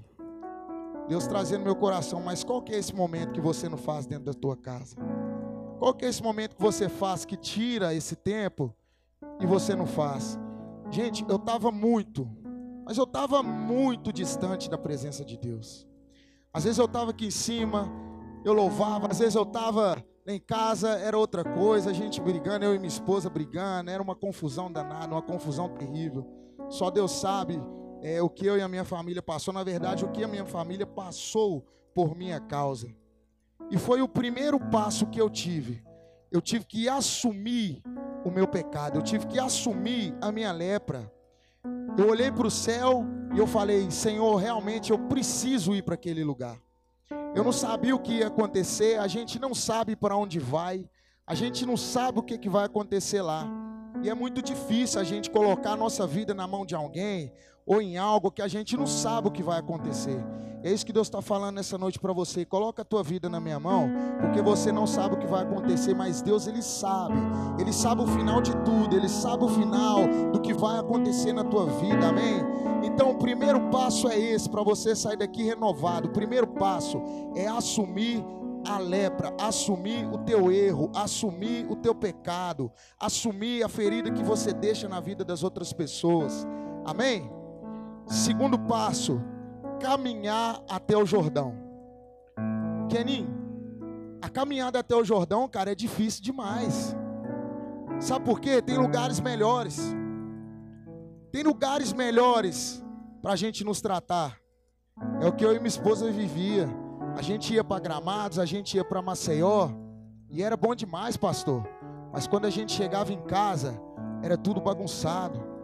Deus 1.07 1.25
trazendo 1.25 1.61
no 1.61 1.65
meu 1.65 1.75
coração, 1.75 2.21
mas 2.21 2.43
qual 2.43 2.61
que 2.61 2.71
é 2.71 2.77
esse 2.77 2.93
momento 2.93 3.33
que 3.33 3.41
você 3.41 3.67
não 3.67 3.79
faz 3.79 4.05
dentro 4.05 4.25
da 4.25 4.33
tua 4.35 4.55
casa? 4.55 4.95
Qual 5.79 5.91
que 5.91 6.05
é 6.05 6.07
esse 6.07 6.21
momento 6.21 6.55
que 6.55 6.61
você 6.61 6.87
faz 6.87 7.25
que 7.25 7.35
tira 7.35 7.95
esse 7.95 8.15
tempo 8.15 8.71
e 9.39 9.45
você 9.47 9.75
não 9.75 9.87
faz? 9.87 10.37
Gente, 10.91 11.25
eu 11.27 11.37
estava 11.37 11.71
muito, 11.71 12.29
mas 12.85 12.99
eu 12.99 13.05
estava 13.05 13.41
muito 13.41 14.13
distante 14.13 14.69
da 14.69 14.77
presença 14.77 15.25
de 15.25 15.35
Deus. 15.35 15.87
Às 16.53 16.63
vezes 16.63 16.77
eu 16.77 16.85
estava 16.85 17.09
aqui 17.09 17.25
em 17.25 17.31
cima, 17.31 17.91
eu 18.43 18.53
louvava, 18.53 19.07
às 19.07 19.17
vezes 19.17 19.33
eu 19.33 19.41
estava 19.41 20.05
em 20.27 20.39
casa, 20.39 20.89
era 20.89 21.18
outra 21.18 21.44
coisa, 21.44 21.92
a 21.92 21.94
gente 21.94 22.19
brigando, 22.19 22.66
eu 22.66 22.74
e 22.74 22.80
minha 22.80 22.88
esposa 22.88 23.30
brigando, 23.30 23.92
era 23.92 24.01
uma 24.01 24.16
confusão 24.16 24.72
danada, 24.72 25.13
uma 25.13 25.22
confusão 25.22 25.69
terrível. 25.69 26.25
Só 26.68 26.89
Deus 26.89 27.12
sabe 27.12 27.62
é, 28.01 28.22
o 28.22 28.30
que 28.30 28.45
eu 28.45 28.57
e 28.57 28.62
a 28.62 28.68
minha 28.68 28.83
família 28.83 29.22
passou, 29.22 29.54
na 29.54 29.63
verdade, 29.63 30.04
o 30.04 30.12
que 30.12 30.24
a 30.24 30.27
minha 30.27 30.45
família 30.45 30.86
passou 30.86 31.66
por 31.94 32.16
minha 32.16 32.39
causa. 32.39 32.88
E 33.69 33.77
foi 33.77 34.01
o 34.01 34.07
primeiro 34.07 34.60
passo 34.60 35.06
que 35.07 35.22
eu 35.22 35.30
tive. 35.30 35.83
Eu 36.31 36.42
tive 36.42 36.66
que 36.66 36.89
assumir 36.89 37.81
o 38.24 38.31
meu 38.31 38.48
pecado, 38.48 38.98
eu 38.98 39.04
tive 39.04 39.28
que 39.28 39.39
assumir 39.39 40.16
a 40.21 40.31
minha 40.31 40.51
lepra. 40.51 41.12
Eu 41.98 42.10
olhei 42.10 42.31
para 42.31 42.48
o 42.48 42.51
céu 42.51 43.06
e 43.33 43.39
eu 43.39 43.48
falei: 43.48 43.89
Senhor, 43.89 44.36
realmente 44.36 44.92
eu 44.92 45.00
preciso 45.07 45.75
ir 45.75 45.83
para 45.83 45.94
aquele 45.94 46.24
lugar. 46.24 46.60
Eu 47.36 47.44
não 47.44 47.52
sabia 47.52 47.96
o 47.96 48.00
que 48.00 48.19
ia 48.19 48.28
acontecer, 48.28 49.00
a 49.00 49.07
gente 49.07 49.40
não 49.40 49.54
sabe 49.54 49.96
para 49.96 50.16
onde 50.16 50.40
vai, 50.40 50.90
a 51.28 51.36
gente 51.36 51.66
não 51.66 51.78
sabe 51.78 52.19
o 52.19 52.24
que, 52.24 52.38
que 52.38 52.50
vai 52.50 52.66
acontecer 52.66 53.22
lá. 53.22 53.48
E 54.02 54.10
é 54.10 54.13
muito 54.13 54.42
difícil 54.42 55.00
a 55.00 55.04
gente 55.04 55.30
colocar 55.30 55.72
a 55.72 55.78
nossa 55.78 56.06
vida 56.06 56.34
na 56.34 56.48
mão 56.48 56.66
de 56.66 56.75
alguém 56.75 57.31
ou 57.65 57.81
em 57.81 57.97
algo 57.97 58.31
que 58.31 58.41
a 58.41 58.47
gente 58.47 58.77
não 58.77 58.85
sabe 58.85 59.27
o 59.27 59.31
que 59.31 59.44
vai 59.44 59.59
acontecer. 59.59 60.23
É 60.65 60.71
isso 60.71 60.83
que 60.83 60.91
Deus 60.91 61.06
está 61.06 61.21
falando 61.21 61.56
nessa 61.56 61.77
noite 61.77 62.00
para 62.00 62.12
você. 62.12 62.44
Coloca 62.44 62.81
a 62.81 62.85
tua 62.85 63.03
vida 63.03 63.29
na 63.29 63.39
minha 63.39 63.59
mão, 63.59 63.88
porque 64.19 64.41
você 64.41 64.71
não 64.71 64.88
sabe 64.88 65.13
o 65.13 65.17
que 65.19 65.27
vai 65.27 65.44
acontecer, 65.44 65.94
mas 65.94 66.23
Deus 66.23 66.47
ele 66.47 66.63
sabe. 66.63 67.13
Ele 67.59 67.71
sabe 67.71 68.01
o 68.01 68.07
final 68.07 68.41
de 68.41 68.51
tudo. 68.63 68.95
Ele 68.95 69.07
sabe 69.07 69.44
o 69.44 69.47
final 69.47 70.00
do 70.33 70.41
que 70.41 70.56
vai 70.56 70.79
acontecer 70.79 71.33
na 71.33 71.44
tua 71.44 71.67
vida. 71.67 72.07
Amém. 72.07 72.44
Então 72.83 73.12
o 73.12 73.17
primeiro 73.19 73.69
passo 73.69 74.09
é 74.09 74.19
esse 74.19 74.50
para 74.50 74.63
você 74.63 74.95
sair 74.95 75.18
daqui 75.18 75.44
renovado. 75.44 76.07
O 76.07 76.11
primeiro 76.11 76.47
passo 76.47 77.00
é 77.35 77.45
assumir 77.45 78.25
a 78.68 78.79
lepra, 78.79 79.35
assumir 79.39 80.07
o 80.07 80.18
teu 80.18 80.51
erro, 80.51 80.89
assumir 80.95 81.68
o 81.69 81.75
teu 81.75 81.94
pecado, 81.94 82.71
assumir 83.00 83.63
a 83.63 83.69
ferida 83.69 84.09
que 84.09 84.23
você 84.23 84.51
deixa 84.51 84.89
na 84.89 85.00
vida 85.00 85.23
das 85.23 85.44
outras 85.44 85.71
pessoas. 85.71 86.47
Amém? 86.83 87.29
Segundo 88.07 88.60
passo, 88.60 89.22
caminhar 89.80 90.62
até 90.69 90.96
o 90.96 91.06
Jordão. 91.06 91.56
Kenin, 92.90 93.28
a 94.22 94.30
caminhada 94.30 94.80
até 94.80 94.96
o 94.96 95.04
Jordão, 95.04 95.48
cara, 95.48 95.72
é 95.72 95.75
difícil 95.75 96.24
demais. 96.24 96.96
Sabe 98.00 98.25
por 98.25 98.40
quê? 98.40 98.62
Tem 98.62 98.78
lugares 98.78 99.19
melhores. 99.19 99.80
Tem 101.31 101.44
lugares 101.44 101.94
melhores 101.94 102.84
para 103.22 103.34
a 103.34 103.36
gente 103.36 103.63
nos 103.63 103.81
tratar. 103.81 104.38
É 105.19 105.28
o 105.28 105.34
que 105.34 105.44
eu 105.44 105.52
e 105.52 105.56
minha 105.56 105.68
esposa 105.68 106.12
vivia. 106.12 106.69
A 107.16 107.22
gente 107.22 107.54
ia 107.54 107.63
para 107.63 107.81
Gramados, 107.81 108.38
a 108.38 108.46
gente 108.46 108.75
ia 108.75 108.86
para 108.86 109.02
Maceió. 109.02 109.69
E 110.30 110.44
era 110.44 110.56
bom 110.56 110.75
demais, 110.75 111.18
pastor. 111.18 111.68
Mas 112.13 112.28
quando 112.28 112.46
a 112.46 112.50
gente 112.50 112.72
chegava 112.72 113.12
em 113.12 113.22
casa, 113.24 113.81
era 114.22 114.38
tudo 114.38 114.62
bagunçado 114.62 115.55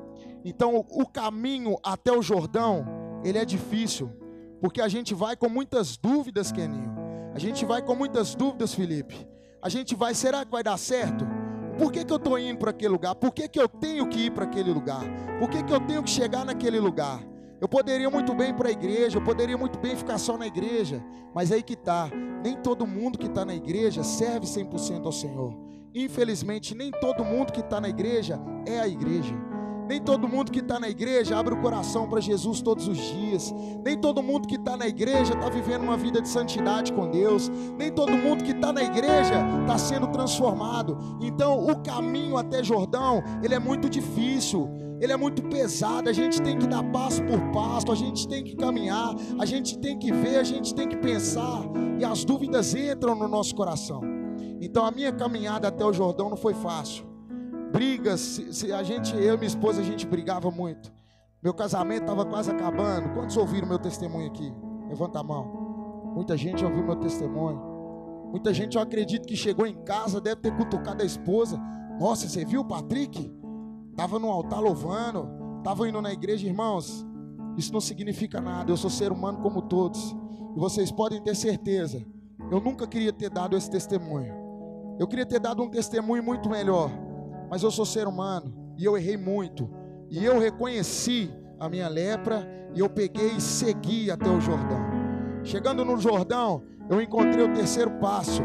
então, 0.44 0.76
o 0.76 1.06
caminho 1.06 1.78
até 1.84 2.12
o 2.12 2.22
Jordão, 2.22 2.86
ele 3.24 3.38
é 3.38 3.45
difícil, 3.45 4.12
porque 4.60 4.81
a 4.81 4.88
gente 4.88 5.14
vai 5.14 5.36
com 5.36 5.48
muitas 5.48 5.98
dúvidas, 5.98 6.52
Keninho. 6.52 6.92
A 7.33 7.40
gente 7.40 7.66
vai 7.66 7.81
com 7.81 7.95
muitas 7.95 8.36
dúvidas, 8.36 8.74
Felipe. 8.74 9.28
A 9.62 9.69
gente 9.69 9.95
vai, 9.95 10.14
será 10.14 10.44
que 10.44 10.52
vai 10.52 10.64
dar 10.64 10.78
certo? 10.78 11.26
Por 11.78 11.92
que, 11.92 12.04
que 12.04 12.12
eu 12.12 12.18
estou 12.18 12.38
indo 12.38 12.60
para 12.60 12.71
aquele 12.71 12.92
lugar? 12.92 13.16
Por 13.16 13.31
que, 13.31 13.48
que 13.48 13.60
eu 13.60 13.68
tenho 13.68 14.07
que 14.07 14.26
ir 14.26 14.31
para 14.31 14.44
aquele 14.44 14.71
lugar? 14.71 15.04
Por 15.40 15.50
que, 15.50 15.64
que 15.64 15.74
eu 15.74 15.80
tenho 15.80 16.04
que 16.04 16.10
chegar 16.10 16.44
naquele 16.44 16.80
lugar? 16.80 17.21
Eu 17.60 17.69
poderia 17.69 18.10
muito 18.10 18.33
bem 18.33 18.50
ir 18.50 18.56
para 18.56 18.69
a 18.69 18.71
igreja, 18.71 19.18
eu 19.18 19.24
poderia 19.24 19.57
muito 19.57 19.80
bem 19.80 19.95
ficar 19.95 20.18
só 20.18 20.36
na 20.36 20.48
igreja, 20.48 21.04
mas 21.33 21.52
aí 21.52 21.62
que 21.62 21.74
está, 21.74 22.10
nem 22.44 22.57
todo 22.57 22.88
mundo 22.88 23.19
que 23.19 23.28
está 23.28 23.45
na 23.45 23.54
igreja 23.54 24.04
serve 24.04 24.48
100% 24.48 25.06
ao 25.06 25.12
Senhor. 25.12 25.56
Infelizmente, 25.94 26.74
nem 26.74 26.90
todo 26.90 27.24
mundo 27.24 27.54
que 27.54 27.60
está 27.60 27.80
na 27.80 27.88
igreja 27.88 28.40
é 28.66 28.80
a 28.80 28.88
igreja. 28.88 29.36
Nem 29.92 30.00
todo 30.00 30.26
mundo 30.26 30.54
que 30.54 30.60
está 30.60 30.80
na 30.80 30.88
igreja 30.88 31.38
abre 31.38 31.54
o 31.54 31.57
coração 31.57 32.07
para 32.07 32.21
Jesus 32.21 32.62
todos 32.62 32.88
os 32.88 32.95
dias. 32.98 33.54
Nem 33.83 34.00
todo 34.00 34.24
mundo 34.24 34.48
que 34.48 34.56
está 34.56 34.78
na 34.78 34.88
igreja 34.88 35.33
está 35.33 35.50
vivendo 35.50 35.81
uma 35.81 35.98
vida 35.98 36.21
de 36.21 36.30
santidade 36.30 36.94
com 36.94 37.12
Deus. 37.12 37.52
Nem 37.78 37.92
todo 37.92 38.14
mundo 38.14 38.42
que 38.42 38.52
está 38.52 38.71
na 38.71 38.81
igreja 38.81 39.45
está 39.60 39.78
sendo 39.78 40.07
transformado. 40.07 40.98
Então, 41.19 41.66
o 41.66 41.76
caminho 41.83 42.38
até 42.38 42.64
Jordão, 42.64 43.21
ele 43.44 43.54
é 43.54 43.60
muito 43.60 43.90
difícil. 43.90 44.69
Ele 45.02 45.12
é 45.12 45.18
muito 45.18 45.44
pesado, 45.44 46.07
a 46.07 46.14
gente 46.14 46.42
tem 46.42 46.57
que 46.57 46.68
dar 46.68 46.83
passo 46.83 47.21
por 47.24 47.42
passo, 47.52 47.92
a 47.92 47.95
gente 47.95 48.26
tem 48.30 48.45
que 48.45 48.56
caminhar, 48.56 49.14
a 49.38 49.45
gente 49.45 49.78
tem 49.78 50.00
que 50.00 50.10
ver, 50.10 50.38
a 50.38 50.44
gente 50.44 50.74
tem 50.74 50.88
que 50.88 50.95
pensar, 50.95 51.64
e 52.00 52.06
as 52.06 52.24
dúvidas 52.24 52.76
entram 52.76 53.16
no 53.16 53.28
nosso 53.28 53.54
coração. 53.56 54.02
Então 54.62 54.86
a 54.86 54.92
minha 54.92 55.12
caminhada 55.12 55.68
até 55.68 55.83
o 55.83 55.92
Jordão 55.92 56.30
não 56.30 56.38
foi 56.38 56.54
fácil 56.54 57.10
brigas, 57.71 58.19
se, 58.19 58.54
se 58.54 58.73
a 58.73 58.83
gente, 58.83 59.16
eu 59.16 59.35
e 59.35 59.37
minha 59.37 59.47
esposa, 59.47 59.81
a 59.81 59.83
gente 59.83 60.06
brigava 60.06 60.51
muito. 60.51 60.92
Meu 61.42 61.54
casamento 61.54 62.01
estava 62.01 62.25
quase 62.25 62.51
acabando. 62.51 63.13
Quantos 63.13 63.35
ouviram 63.37 63.68
meu 63.68 63.80
testemunho 63.80 64.28
aqui? 64.28 64.54
Levanta 64.87 65.19
a 65.19 65.23
mão. 65.23 66.11
Muita 66.13 66.37
gente 66.37 66.63
ouviu 66.63 66.83
meu 66.83 66.95
testemunho. 66.95 67.59
Muita 68.30 68.54
gente, 68.54 68.78
eu 68.78 68.81
acredito 68.81 69.28
que 69.28 69.35
chegou 69.35 69.66
em 69.66 69.75
casa, 69.83 70.21
deve 70.21 70.42
ter 70.42 70.56
cutucado 70.56 71.01
a 71.01 71.06
esposa. 71.06 71.59
Nossa, 71.99 72.30
você 72.30 72.45
viu 72.45 72.61
o 72.61 72.66
Patrick? 72.66 73.31
Estava 73.90 74.19
no 74.19 74.30
altar 74.30 74.61
louvando, 74.61 75.30
estava 75.57 75.87
indo 75.87 76.01
na 76.01 76.13
igreja, 76.13 76.47
irmãos. 76.47 77.06
Isso 77.57 77.73
não 77.73 77.81
significa 77.81 78.40
nada. 78.40 78.71
Eu 78.71 78.78
sou 78.78 78.90
ser 78.90 79.11
humano 79.11 79.40
como 79.40 79.61
todos. 79.61 80.16
E 80.56 80.59
vocês 80.59 80.92
podem 80.92 81.21
ter 81.21 81.35
certeza. 81.35 82.06
Eu 82.49 82.59
nunca 82.59 82.87
queria 82.87 83.11
ter 83.11 83.30
dado 83.30 83.57
esse 83.57 83.69
testemunho. 83.69 84.33
Eu 84.99 85.07
queria 85.07 85.25
ter 85.25 85.40
dado 85.40 85.63
um 85.63 85.69
testemunho 85.69 86.23
muito 86.23 86.49
melhor. 86.49 86.92
Mas 87.52 87.64
eu 87.64 87.70
sou 87.70 87.86
ser 87.86 88.08
humano 88.08 88.54
e 88.78 88.86
eu 88.86 88.98
errei 88.98 89.18
muito. 89.18 89.70
E 90.10 90.24
eu 90.24 90.40
reconheci 90.40 91.30
a 91.60 91.68
minha 91.68 91.90
lepra 91.90 92.48
e 92.74 92.80
eu 92.80 92.90
peguei 92.90 93.31
e 93.36 93.42
segui 93.42 94.10
até 94.10 94.30
o 94.30 94.40
Jordão. 94.40 94.80
Chegando 95.44 95.84
no 95.84 95.98
Jordão, 95.98 96.64
eu 96.90 97.02
encontrei 97.02 97.44
o 97.44 97.54
terceiro 97.54 97.92
passo. 98.00 98.42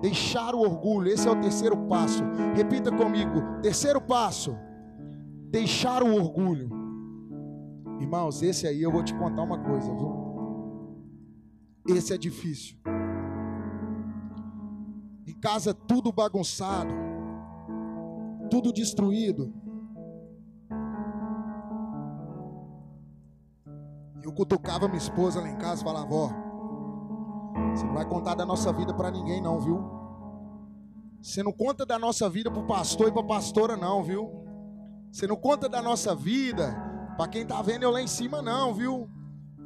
Deixar 0.00 0.54
o 0.54 0.60
orgulho, 0.60 1.08
esse 1.08 1.28
é 1.28 1.30
o 1.30 1.40
terceiro 1.40 1.76
passo. 1.86 2.24
Repita 2.56 2.90
comigo: 2.90 3.60
terceiro 3.60 4.00
passo, 4.00 4.56
deixar 5.50 6.02
o 6.02 6.14
orgulho. 6.14 6.70
Irmãos, 8.00 8.42
esse 8.42 8.66
aí 8.66 8.82
eu 8.82 8.90
vou 8.90 9.04
te 9.04 9.14
contar 9.14 9.42
uma 9.42 9.58
coisa, 9.58 9.94
viu? 9.94 10.22
Esse 11.86 12.14
é 12.14 12.18
difícil. 12.18 12.78
Em 15.26 15.34
casa 15.38 15.74
tudo 15.74 16.10
bagunçado, 16.10 17.11
tudo 18.52 18.70
destruído. 18.70 19.50
Eu 24.22 24.30
cutucava 24.30 24.86
minha 24.86 24.98
esposa 24.98 25.40
lá 25.40 25.48
em 25.48 25.56
casa 25.56 25.80
e 25.80 25.84
falava: 25.84 26.14
Ó, 26.14 26.28
você 27.70 27.86
não 27.86 27.94
vai 27.94 28.06
contar 28.06 28.34
da 28.34 28.44
nossa 28.44 28.70
vida 28.70 28.92
para 28.92 29.10
ninguém, 29.10 29.40
não, 29.40 29.58
viu? 29.58 29.82
Você 31.22 31.42
não 31.42 31.50
conta 31.50 31.86
da 31.86 31.98
nossa 31.98 32.28
vida 32.28 32.50
para 32.50 32.60
o 32.60 32.66
pastor 32.66 33.08
e 33.08 33.12
para 33.12 33.22
a 33.22 33.26
pastora, 33.26 33.74
não, 33.74 34.02
viu? 34.02 34.30
Você 35.10 35.26
não 35.26 35.36
conta 35.36 35.66
da 35.66 35.80
nossa 35.80 36.14
vida 36.14 36.76
para 37.16 37.28
quem 37.28 37.46
tá 37.46 37.62
vendo 37.62 37.84
eu 37.84 37.90
lá 37.90 38.02
em 38.02 38.06
cima, 38.06 38.42
não, 38.42 38.74
viu? 38.74 39.08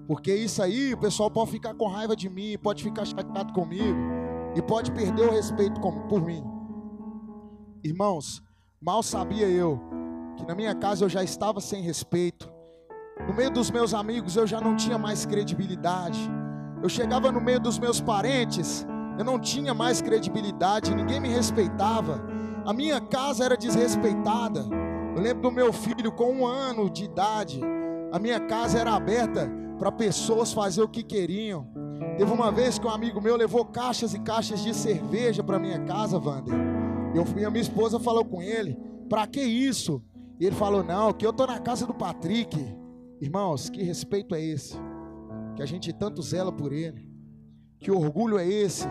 Porque 0.07 0.33
isso 0.33 0.62
aí, 0.62 0.95
o 0.95 0.99
pessoal 0.99 1.28
pode 1.28 1.50
ficar 1.50 1.75
com 1.75 1.88
raiva 1.88 2.14
de 2.14 2.28
mim, 2.28 2.57
pode 2.57 2.85
ficar 2.85 3.05
chateado 3.05 3.52
comigo 3.52 3.99
e 4.55 4.62
pode 4.62 4.93
perder 4.93 5.28
o 5.28 5.33
respeito 5.33 5.81
por 6.09 6.23
mim. 6.23 6.45
Irmãos, 7.83 8.46
mal 8.80 9.02
sabia 9.02 9.49
eu 9.49 9.80
que 10.37 10.47
na 10.47 10.54
minha 10.54 10.75
casa 10.75 11.04
eu 11.04 11.09
já 11.09 11.25
estava 11.25 11.61
sem 11.61 11.83
respeito. 11.83 12.50
No 13.26 13.35
meio 13.35 13.50
dos 13.50 13.71
meus 13.71 13.95
amigos 13.95 14.37
eu 14.37 14.47
já 14.47 14.61
não 14.61 14.76
tinha 14.76 14.99
mais 14.99 15.25
credibilidade. 15.25 16.18
Eu 16.83 16.88
chegava 16.88 17.33
no 17.33 17.40
meio 17.40 17.59
dos 17.59 17.78
meus 17.78 18.00
parentes, 18.00 18.87
eu 19.18 19.25
não 19.25 19.38
tinha 19.38 19.73
mais 19.73 20.02
credibilidade, 20.02 20.95
ninguém 20.95 21.18
me 21.18 21.28
respeitava. 21.28 22.23
A 22.66 22.73
minha 22.73 23.00
casa 23.00 23.45
era 23.45 23.56
desrespeitada. 23.56 24.66
Eu 25.16 25.23
lembro 25.23 25.45
do 25.45 25.50
meu 25.50 25.73
filho 25.73 26.12
com 26.12 26.30
um 26.30 26.47
ano 26.47 26.90
de 26.90 27.04
idade. 27.04 27.61
A 28.12 28.18
minha 28.18 28.38
casa 28.40 28.78
era 28.78 28.95
aberta 28.95 29.50
para 29.78 29.90
pessoas 29.90 30.52
fazer 30.52 30.83
o 30.83 30.88
que 30.88 31.02
queriam. 31.02 31.66
Teve 32.18 32.30
uma 32.30 32.52
vez 32.52 32.78
que 32.78 32.87
um 32.87 32.90
amigo 32.90 33.21
meu 33.21 33.37
levou 33.37 33.64
caixas 33.64 34.12
e 34.12 34.18
caixas 34.18 34.62
de 34.62 34.75
cerveja 34.75 35.42
para 35.42 35.59
minha 35.59 35.80
casa, 35.80 36.18
Wander. 36.18 36.86
Eu 37.17 37.25
fui, 37.25 37.45
a 37.45 37.51
minha 37.51 37.63
esposa 37.63 37.99
falou 37.99 38.25
com 38.25 38.43
ele: 38.43 38.79
"Para 39.09 39.27
que 39.27 39.41
isso?" 39.41 40.03
E 40.39 40.47
ele 40.47 40.55
falou: 40.55 40.85
"Não, 40.85 41.13
que 41.13 41.27
eu 41.27 41.33
tô 41.33 41.47
na 41.47 41.59
casa 41.59 41.87
do 41.87 41.95
Patrick." 41.95 42.57
Irmãos, 43.21 43.71
que 43.71 43.83
respeito 43.83 44.35
é 44.35 44.45
esse? 44.45 44.77
Que 45.55 45.63
a 45.63 45.67
gente 45.67 45.93
tanto 45.93 46.21
zela 46.21 46.53
por 46.53 46.73
ele. 46.73 47.11
Que 47.79 47.91
orgulho 47.91 48.39
é 48.39 48.47
esse 48.47 48.87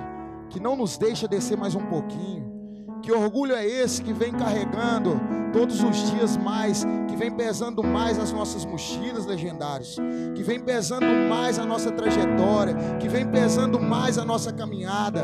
que 0.50 0.60
não 0.60 0.76
nos 0.76 0.98
deixa 0.98 1.28
descer 1.28 1.56
mais 1.56 1.76
um 1.76 1.86
pouquinho? 1.86 2.56
Que 3.04 3.12
orgulho 3.12 3.54
é 3.54 3.64
esse 3.64 4.02
que 4.02 4.14
vem 4.14 4.32
carregando 4.32 5.20
todos 5.54 5.84
os 5.84 6.12
dias 6.12 6.36
mais, 6.38 6.84
que 7.08 7.16
vem 7.16 7.30
pesando 7.30 7.84
mais 7.84 8.18
as 8.18 8.32
nossas 8.32 8.66
mochilas 8.66 9.28
legendários, 9.28 9.98
que 10.34 10.42
vem 10.42 10.60
pesando 10.60 11.06
mais 11.30 11.60
a 11.60 11.66
nossa 11.66 11.92
trajetória, 11.92 12.74
que 13.00 13.08
vem 13.08 13.28
pesando 13.28 13.80
mais 13.80 14.18
a 14.18 14.26
nossa 14.26 14.52
caminhada. 14.52 15.24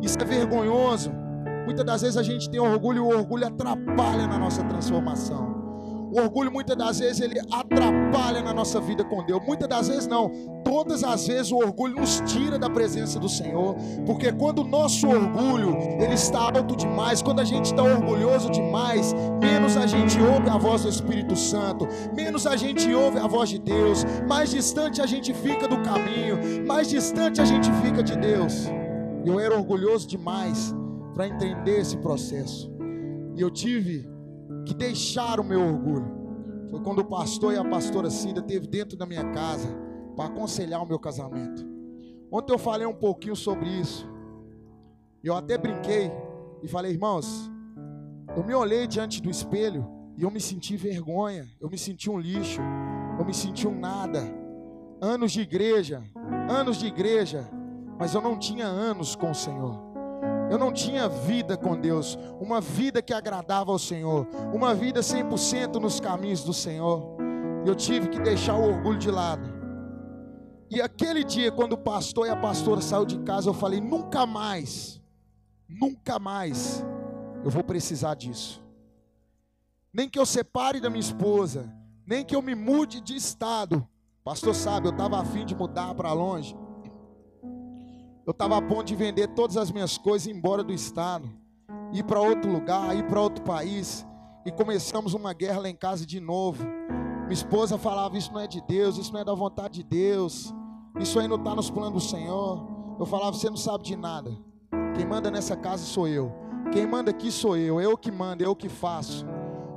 Isso 0.00 0.16
é 0.20 0.24
vergonhoso. 0.24 1.21
Muitas 1.64 1.84
das 1.84 2.02
vezes 2.02 2.16
a 2.16 2.22
gente 2.22 2.50
tem 2.50 2.60
orgulho 2.60 2.98
e 2.98 3.00
o 3.00 3.18
orgulho 3.18 3.46
atrapalha 3.46 4.26
na 4.26 4.38
nossa 4.38 4.62
transformação. 4.64 5.62
O 6.12 6.20
orgulho 6.20 6.52
muitas 6.52 6.76
das 6.76 6.98
vezes 6.98 7.22
ele 7.22 7.40
atrapalha 7.50 8.42
na 8.42 8.52
nossa 8.52 8.78
vida 8.78 9.02
com 9.02 9.24
Deus. 9.24 9.40
Muitas 9.46 9.66
das 9.66 9.88
vezes 9.88 10.06
não. 10.06 10.30
Todas 10.62 11.02
as 11.02 11.26
vezes 11.26 11.50
o 11.50 11.56
orgulho 11.56 11.94
nos 11.94 12.22
tira 12.26 12.58
da 12.58 12.68
presença 12.68 13.18
do 13.18 13.30
Senhor, 13.30 13.74
porque 14.04 14.30
quando 14.30 14.58
o 14.58 14.64
nosso 14.64 15.08
orgulho 15.08 15.74
ele 15.98 16.12
está 16.12 16.40
alto 16.54 16.76
demais, 16.76 17.22
quando 17.22 17.40
a 17.40 17.44
gente 17.44 17.66
está 17.66 17.82
orgulhoso 17.82 18.50
demais, 18.50 19.14
menos 19.40 19.74
a 19.74 19.86
gente 19.86 20.20
ouve 20.20 20.50
a 20.50 20.58
voz 20.58 20.82
do 20.82 20.90
Espírito 20.90 21.34
Santo, 21.34 21.88
menos 22.14 22.46
a 22.46 22.56
gente 22.56 22.92
ouve 22.92 23.18
a 23.18 23.26
voz 23.26 23.48
de 23.48 23.58
Deus, 23.58 24.04
mais 24.28 24.50
distante 24.50 25.00
a 25.00 25.06
gente 25.06 25.32
fica 25.32 25.66
do 25.66 25.80
caminho, 25.80 26.66
mais 26.66 26.90
distante 26.90 27.40
a 27.40 27.44
gente 27.46 27.72
fica 27.80 28.02
de 28.02 28.14
Deus. 28.18 28.66
Eu 29.24 29.40
era 29.40 29.56
orgulhoso 29.56 30.06
demais 30.06 30.74
para 31.14 31.28
entender 31.28 31.80
esse 31.80 31.96
processo. 31.98 32.72
E 33.36 33.40
eu 33.40 33.50
tive 33.50 34.08
que 34.64 34.74
deixaram 34.74 35.42
o 35.42 35.46
meu 35.46 35.60
orgulho. 35.60 36.22
Foi 36.70 36.80
quando 36.80 37.00
o 37.00 37.04
pastor 37.04 37.52
e 37.52 37.56
a 37.56 37.64
pastora 37.64 38.10
Cida 38.10 38.40
teve 38.42 38.66
dentro 38.66 38.96
da 38.96 39.04
minha 39.04 39.30
casa 39.30 39.68
para 40.16 40.26
aconselhar 40.26 40.82
o 40.82 40.86
meu 40.86 40.98
casamento. 40.98 41.66
Ontem 42.30 42.52
eu 42.52 42.58
falei 42.58 42.86
um 42.86 42.94
pouquinho 42.94 43.36
sobre 43.36 43.68
isso. 43.68 44.10
Eu 45.22 45.34
até 45.34 45.58
brinquei 45.58 46.10
e 46.62 46.68
falei, 46.68 46.92
irmãos, 46.92 47.50
eu 48.34 48.44
me 48.44 48.54
olhei 48.54 48.86
diante 48.86 49.20
do 49.20 49.30
espelho 49.30 49.86
e 50.16 50.22
eu 50.22 50.30
me 50.30 50.40
senti 50.40 50.76
vergonha, 50.76 51.46
eu 51.60 51.68
me 51.68 51.76
senti 51.76 52.08
um 52.08 52.18
lixo, 52.18 52.60
eu 53.18 53.24
me 53.24 53.34
senti 53.34 53.68
um 53.68 53.78
nada. 53.78 54.22
Anos 55.00 55.32
de 55.32 55.40
igreja, 55.40 56.02
anos 56.48 56.78
de 56.78 56.86
igreja, 56.86 57.48
mas 57.98 58.14
eu 58.14 58.22
não 58.22 58.38
tinha 58.38 58.66
anos 58.66 59.14
com 59.14 59.30
o 59.30 59.34
Senhor. 59.34 59.91
Eu 60.52 60.58
não 60.58 60.70
tinha 60.70 61.08
vida 61.08 61.56
com 61.56 61.74
Deus, 61.74 62.18
uma 62.38 62.60
vida 62.60 63.00
que 63.00 63.14
agradava 63.14 63.72
ao 63.72 63.78
Senhor, 63.78 64.28
uma 64.52 64.74
vida 64.74 65.00
100% 65.00 65.80
nos 65.80 65.98
caminhos 65.98 66.44
do 66.44 66.52
Senhor. 66.52 67.16
Eu 67.64 67.74
tive 67.74 68.08
que 68.10 68.20
deixar 68.20 68.56
o 68.56 68.68
orgulho 68.68 68.98
de 68.98 69.10
lado. 69.10 69.48
E 70.70 70.78
aquele 70.78 71.24
dia, 71.24 71.50
quando 71.50 71.72
o 71.72 71.78
pastor 71.78 72.26
e 72.26 72.28
a 72.28 72.36
pastora 72.36 72.82
saiu 72.82 73.06
de 73.06 73.18
casa, 73.20 73.48
eu 73.48 73.54
falei: 73.54 73.80
nunca 73.80 74.26
mais, 74.26 75.00
nunca 75.66 76.18
mais 76.18 76.84
eu 77.42 77.50
vou 77.50 77.64
precisar 77.64 78.14
disso. 78.14 78.62
Nem 79.90 80.06
que 80.06 80.18
eu 80.18 80.26
separe 80.26 80.82
da 80.82 80.90
minha 80.90 81.00
esposa, 81.00 81.74
nem 82.06 82.26
que 82.26 82.36
eu 82.36 82.42
me 82.42 82.54
mude 82.54 83.00
de 83.00 83.16
estado. 83.16 83.88
Pastor 84.22 84.54
sabe, 84.54 84.86
eu 84.86 84.92
estava 84.92 85.18
afim 85.18 85.46
de 85.46 85.54
mudar 85.54 85.94
para 85.94 86.12
longe. 86.12 86.54
Eu 88.24 88.30
estava 88.30 88.56
a 88.56 88.62
ponto 88.62 88.84
de 88.84 88.94
vender 88.94 89.28
todas 89.28 89.56
as 89.56 89.72
minhas 89.72 89.98
coisas 89.98 90.26
e 90.26 90.30
ir 90.30 90.36
embora 90.36 90.62
do 90.62 90.72
estado, 90.72 91.28
ir 91.92 92.04
para 92.04 92.20
outro 92.20 92.50
lugar, 92.50 92.96
ir 92.96 93.04
para 93.08 93.20
outro 93.20 93.42
país. 93.42 94.06
E 94.46 94.52
começamos 94.52 95.12
uma 95.12 95.32
guerra 95.32 95.62
lá 95.62 95.68
em 95.68 95.74
casa 95.74 96.06
de 96.06 96.20
novo. 96.20 96.64
Minha 97.22 97.32
esposa 97.32 97.76
falava: 97.76 98.16
Isso 98.16 98.32
não 98.32 98.40
é 98.40 98.46
de 98.46 98.60
Deus, 98.60 98.96
isso 98.96 99.12
não 99.12 99.20
é 99.20 99.24
da 99.24 99.34
vontade 99.34 99.74
de 99.74 99.82
Deus, 99.82 100.54
isso 101.00 101.18
aí 101.18 101.26
não 101.26 101.36
está 101.36 101.52
nos 101.54 101.68
planos 101.68 102.04
do 102.04 102.10
Senhor. 102.10 102.96
Eu 102.98 103.06
falava: 103.06 103.32
Você 103.32 103.50
não 103.50 103.56
sabe 103.56 103.82
de 103.82 103.96
nada. 103.96 104.30
Quem 104.94 105.04
manda 105.04 105.28
nessa 105.28 105.56
casa 105.56 105.84
sou 105.84 106.06
eu. 106.06 106.32
Quem 106.70 106.86
manda 106.86 107.10
aqui 107.10 107.30
sou 107.30 107.56
eu. 107.56 107.80
Eu 107.80 107.98
que 107.98 108.12
mando, 108.12 108.44
eu 108.44 108.54
que 108.54 108.68
faço. 108.68 109.26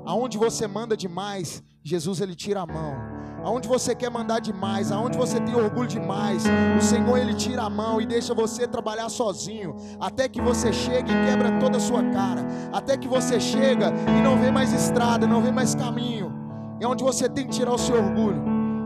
Aonde 0.06 0.38
você 0.38 0.68
manda 0.68 0.96
demais, 0.96 1.64
Jesus 1.84 2.22
ele 2.22 2.36
tira 2.36 2.62
a 2.62 2.66
mão 2.68 3.15
aonde 3.46 3.68
você 3.68 3.94
quer 3.94 4.10
mandar 4.10 4.40
demais, 4.40 4.92
aonde 4.92 5.16
você 5.16 5.40
tem 5.40 5.56
orgulho 5.56 5.88
demais, 5.88 6.44
o 6.76 6.82
Senhor 6.82 7.16
ele 7.16 7.36
tira 7.36 7.62
a 7.62 7.70
mão 7.70 8.02
e 8.02 8.06
deixa 8.06 8.34
você 8.34 8.68
trabalhar 8.68 9.08
sozinho, 9.08 9.76
até 10.00 10.28
que 10.28 10.42
você 10.42 10.74
chegue 10.74 11.12
e 11.12 11.26
quebra 11.28 11.60
toda 11.60 11.78
a 11.78 11.80
sua 11.80 12.02
cara, 12.10 12.44
até 12.74 12.98
que 12.98 13.08
você 13.08 13.40
chega 13.40 13.94
e 14.18 14.24
não 14.24 14.36
vê 14.36 14.50
mais 14.50 14.74
estrada, 14.74 15.28
não 15.28 15.44
vê 15.44 15.52
mais 15.52 15.76
caminho. 15.76 16.34
É 16.80 16.88
onde 16.88 17.04
você 17.04 17.30
tem 17.30 17.46
que 17.46 17.52
tirar 17.52 17.72
o 17.72 17.78
seu 17.78 17.96
orgulho 17.96 18.44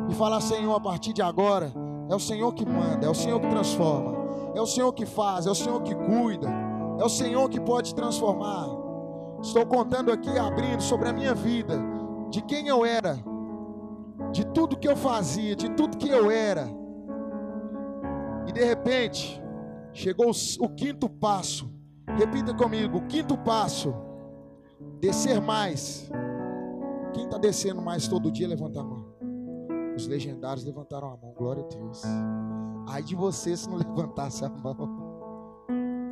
e 0.10 0.14
falar: 0.14 0.42
Senhor, 0.42 0.76
a 0.76 0.80
partir 0.82 1.14
de 1.14 1.22
agora, 1.22 1.72
é 2.10 2.16
o 2.16 2.20
Senhor 2.20 2.54
que 2.54 2.66
manda, 2.66 3.06
é 3.06 3.10
o 3.10 3.16
Senhor 3.16 3.40
que 3.40 3.48
transforma, 3.48 4.14
é 4.54 4.60
o 4.60 4.66
Senhor 4.66 4.92
que 4.92 5.06
faz, 5.06 5.48
é 5.48 5.52
o 5.52 5.56
Senhor 5.56 5.82
que 5.82 5.96
cuida, 5.96 6.50
é 7.00 7.04
o 7.04 7.10
Senhor 7.10 7.48
que 7.50 7.62
pode 7.62 7.96
transformar. 7.96 8.68
Estou 9.42 9.66
contando 9.66 10.12
aqui, 10.12 10.38
abrindo 10.38 10.84
sobre 10.84 11.08
a 11.08 11.14
minha 11.14 11.34
vida, 11.34 11.80
de 12.30 12.42
quem 12.42 12.68
eu 12.68 12.86
era, 12.86 13.18
de 14.32 14.46
tudo 14.48 14.78
que 14.78 14.88
eu 14.88 14.96
fazia, 14.96 15.56
de 15.56 15.70
tudo 15.70 15.98
que 15.98 16.10
eu 16.10 16.30
era. 16.30 16.68
E 18.48 18.52
de 18.52 18.64
repente, 18.64 19.42
chegou 19.94 20.32
o 20.60 20.70
quinto 20.70 21.10
passo. 21.10 21.72
Repita 22.18 22.54
comigo: 22.54 22.98
o 22.98 23.08
quinto 23.08 23.38
passo. 23.38 23.94
Descer 25.00 25.42
mais. 25.42 26.10
Quem 27.14 27.26
está 27.26 27.38
descendo 27.38 27.82
mais 27.82 28.08
todo 28.08 28.32
dia, 28.32 28.48
levanta 28.48 28.82
a 28.82 28.84
mão. 28.84 29.06
Os 29.96 30.08
legendários 30.08 30.64
levantaram 30.64 31.08
a 31.08 31.18
mão, 31.18 31.34
glória 31.38 31.64
a 31.64 31.68
Deus. 31.68 32.02
Ai 32.88 33.04
de 33.04 33.16
você 33.16 33.56
se 33.56 33.70
não 33.70 33.78
levantasse 33.80 34.46
a 34.46 34.50
mão. 34.50 35.10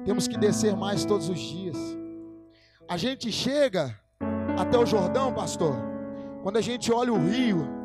Temos 0.05 0.27
que 0.27 0.37
descer 0.37 0.75
mais 0.75 1.05
todos 1.05 1.29
os 1.29 1.39
dias. 1.39 1.77
A 2.87 2.97
gente 2.97 3.31
chega 3.31 3.99
até 4.57 4.77
o 4.77 4.85
Jordão, 4.85 5.33
pastor. 5.33 5.75
Quando 6.43 6.57
a 6.57 6.61
gente 6.61 6.91
olha 6.91 7.11
o 7.11 7.17
rio, 7.17 7.76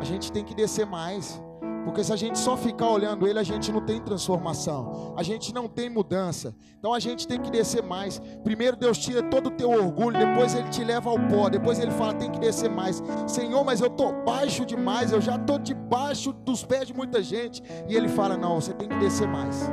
a 0.00 0.04
gente 0.04 0.30
tem 0.32 0.44
que 0.44 0.54
descer 0.54 0.86
mais, 0.86 1.40
Porque 1.86 2.02
se 2.02 2.12
a 2.12 2.16
gente 2.16 2.36
só 2.36 2.56
ficar 2.56 2.90
olhando 2.90 3.28
ele, 3.28 3.38
a 3.38 3.44
gente 3.44 3.70
não 3.70 3.80
tem 3.80 4.00
transformação, 4.00 5.14
a 5.16 5.22
gente 5.22 5.54
não 5.54 5.68
tem 5.68 5.88
mudança. 5.88 6.52
Então 6.76 6.92
a 6.92 6.98
gente 6.98 7.28
tem 7.28 7.40
que 7.40 7.48
descer 7.48 7.80
mais. 7.80 8.18
Primeiro 8.42 8.76
Deus 8.76 8.98
tira 8.98 9.22
todo 9.22 9.46
o 9.46 9.50
teu 9.52 9.70
orgulho, 9.70 10.18
depois 10.18 10.52
ele 10.52 10.68
te 10.68 10.82
leva 10.82 11.08
ao 11.08 11.16
pó, 11.28 11.48
depois 11.48 11.78
ele 11.78 11.92
fala 11.92 12.12
tem 12.14 12.28
que 12.28 12.40
descer 12.40 12.68
mais. 12.68 13.00
Senhor, 13.28 13.64
mas 13.64 13.80
eu 13.80 13.88
tô 13.88 14.12
baixo 14.24 14.66
demais, 14.66 15.12
eu 15.12 15.20
já 15.20 15.38
tô 15.38 15.58
debaixo 15.58 16.32
dos 16.32 16.64
pés 16.64 16.88
de 16.88 16.92
muita 16.92 17.22
gente. 17.22 17.62
E 17.88 17.94
ele 17.94 18.08
fala: 18.08 18.36
"Não, 18.36 18.60
você 18.60 18.74
tem 18.74 18.88
que 18.88 18.98
descer 18.98 19.28
mais. 19.28 19.70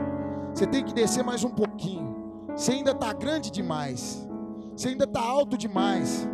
Você 0.54 0.68
tem 0.68 0.84
que 0.84 0.94
descer 0.94 1.24
mais 1.24 1.44
um 1.44 1.50
pouquinho. 1.50 2.16
Você 2.56 2.74
ainda 2.74 2.92
está 2.92 3.12
grande 3.12 3.50
demais. 3.50 4.30
Você 4.76 4.90
ainda 4.90 5.06
está 5.06 5.20
alto 5.20 5.58
demais." 5.58 6.30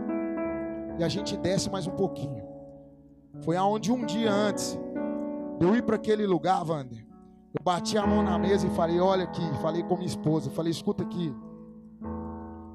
E 0.99 1.03
a 1.05 1.07
gente 1.07 1.37
desce 1.37 1.69
mais 1.69 1.87
um 1.87 1.91
pouquinho. 1.91 2.48
Foi 3.43 3.55
aonde 3.55 3.91
um 3.91 4.05
dia 4.05 4.31
antes 4.31 4.77
eu 5.59 5.75
ir 5.75 5.83
para 5.83 5.95
aquele 5.95 6.25
lugar, 6.25 6.63
Wander, 6.65 7.05
eu 7.53 7.63
bati 7.63 7.97
a 7.97 8.05
mão 8.05 8.23
na 8.23 8.37
mesa 8.37 8.67
e 8.67 8.69
falei: 8.71 8.99
Olha 8.99 9.23
aqui, 9.23 9.41
falei 9.61 9.83
com 9.83 9.95
minha 9.95 10.07
esposa, 10.07 10.49
falei: 10.49 10.71
Escuta 10.71 11.03
aqui, 11.03 11.33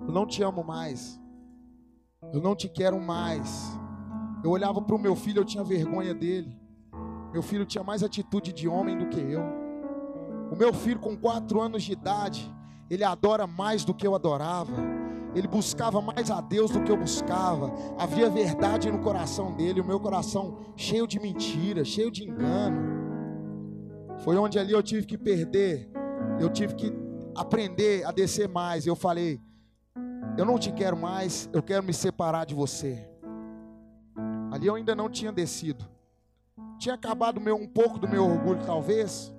eu 0.06 0.12
não 0.12 0.26
te 0.26 0.42
amo 0.42 0.62
mais, 0.64 1.20
eu 2.32 2.40
não 2.40 2.54
te 2.54 2.68
quero 2.68 3.00
mais. 3.00 3.78
Eu 4.42 4.50
olhava 4.50 4.82
para 4.82 4.94
o 4.94 4.98
meu 4.98 5.16
filho, 5.16 5.40
eu 5.40 5.44
tinha 5.44 5.64
vergonha 5.64 6.12
dele. 6.12 6.58
Meu 7.32 7.42
filho 7.42 7.64
tinha 7.64 7.82
mais 7.82 8.02
atitude 8.02 8.52
de 8.52 8.68
homem 8.68 8.96
do 8.96 9.06
que 9.08 9.18
eu. 9.18 9.42
O 10.52 10.56
meu 10.56 10.72
filho, 10.72 11.00
com 11.00 11.16
quatro 11.16 11.60
anos 11.60 11.82
de 11.82 11.92
idade, 11.92 12.54
ele 12.90 13.02
adora 13.02 13.46
mais 13.46 13.84
do 13.84 13.94
que 13.94 14.06
eu 14.06 14.14
adorava. 14.14 14.74
Ele 15.34 15.48
buscava 15.48 16.00
mais 16.00 16.30
a 16.30 16.40
Deus 16.40 16.70
do 16.70 16.82
que 16.82 16.92
eu 16.92 16.96
buscava. 16.96 17.72
Havia 17.98 18.30
verdade 18.30 18.90
no 18.90 19.00
coração 19.00 19.52
dele, 19.52 19.80
o 19.80 19.84
meu 19.84 19.98
coração 19.98 20.58
cheio 20.76 21.06
de 21.06 21.18
mentira, 21.18 21.84
cheio 21.84 22.10
de 22.10 22.24
engano. 22.24 22.94
Foi 24.18 24.36
onde 24.36 24.58
ali 24.58 24.72
eu 24.72 24.82
tive 24.82 25.06
que 25.06 25.18
perder, 25.18 25.90
eu 26.40 26.48
tive 26.48 26.74
que 26.74 26.92
aprender 27.34 28.04
a 28.04 28.12
descer 28.12 28.48
mais. 28.48 28.86
Eu 28.86 28.94
falei: 28.94 29.40
Eu 30.38 30.44
não 30.44 30.58
te 30.58 30.72
quero 30.72 30.96
mais, 30.96 31.48
eu 31.52 31.62
quero 31.62 31.82
me 31.82 31.92
separar 31.92 32.46
de 32.46 32.54
você. 32.54 33.08
Ali 34.52 34.68
eu 34.68 34.76
ainda 34.76 34.94
não 34.94 35.10
tinha 35.10 35.32
descido. 35.32 35.84
Tinha 36.78 36.94
acabado 36.94 37.40
meu, 37.40 37.56
um 37.56 37.66
pouco 37.66 37.98
do 37.98 38.08
meu 38.08 38.24
orgulho, 38.24 38.64
talvez. 38.64 39.32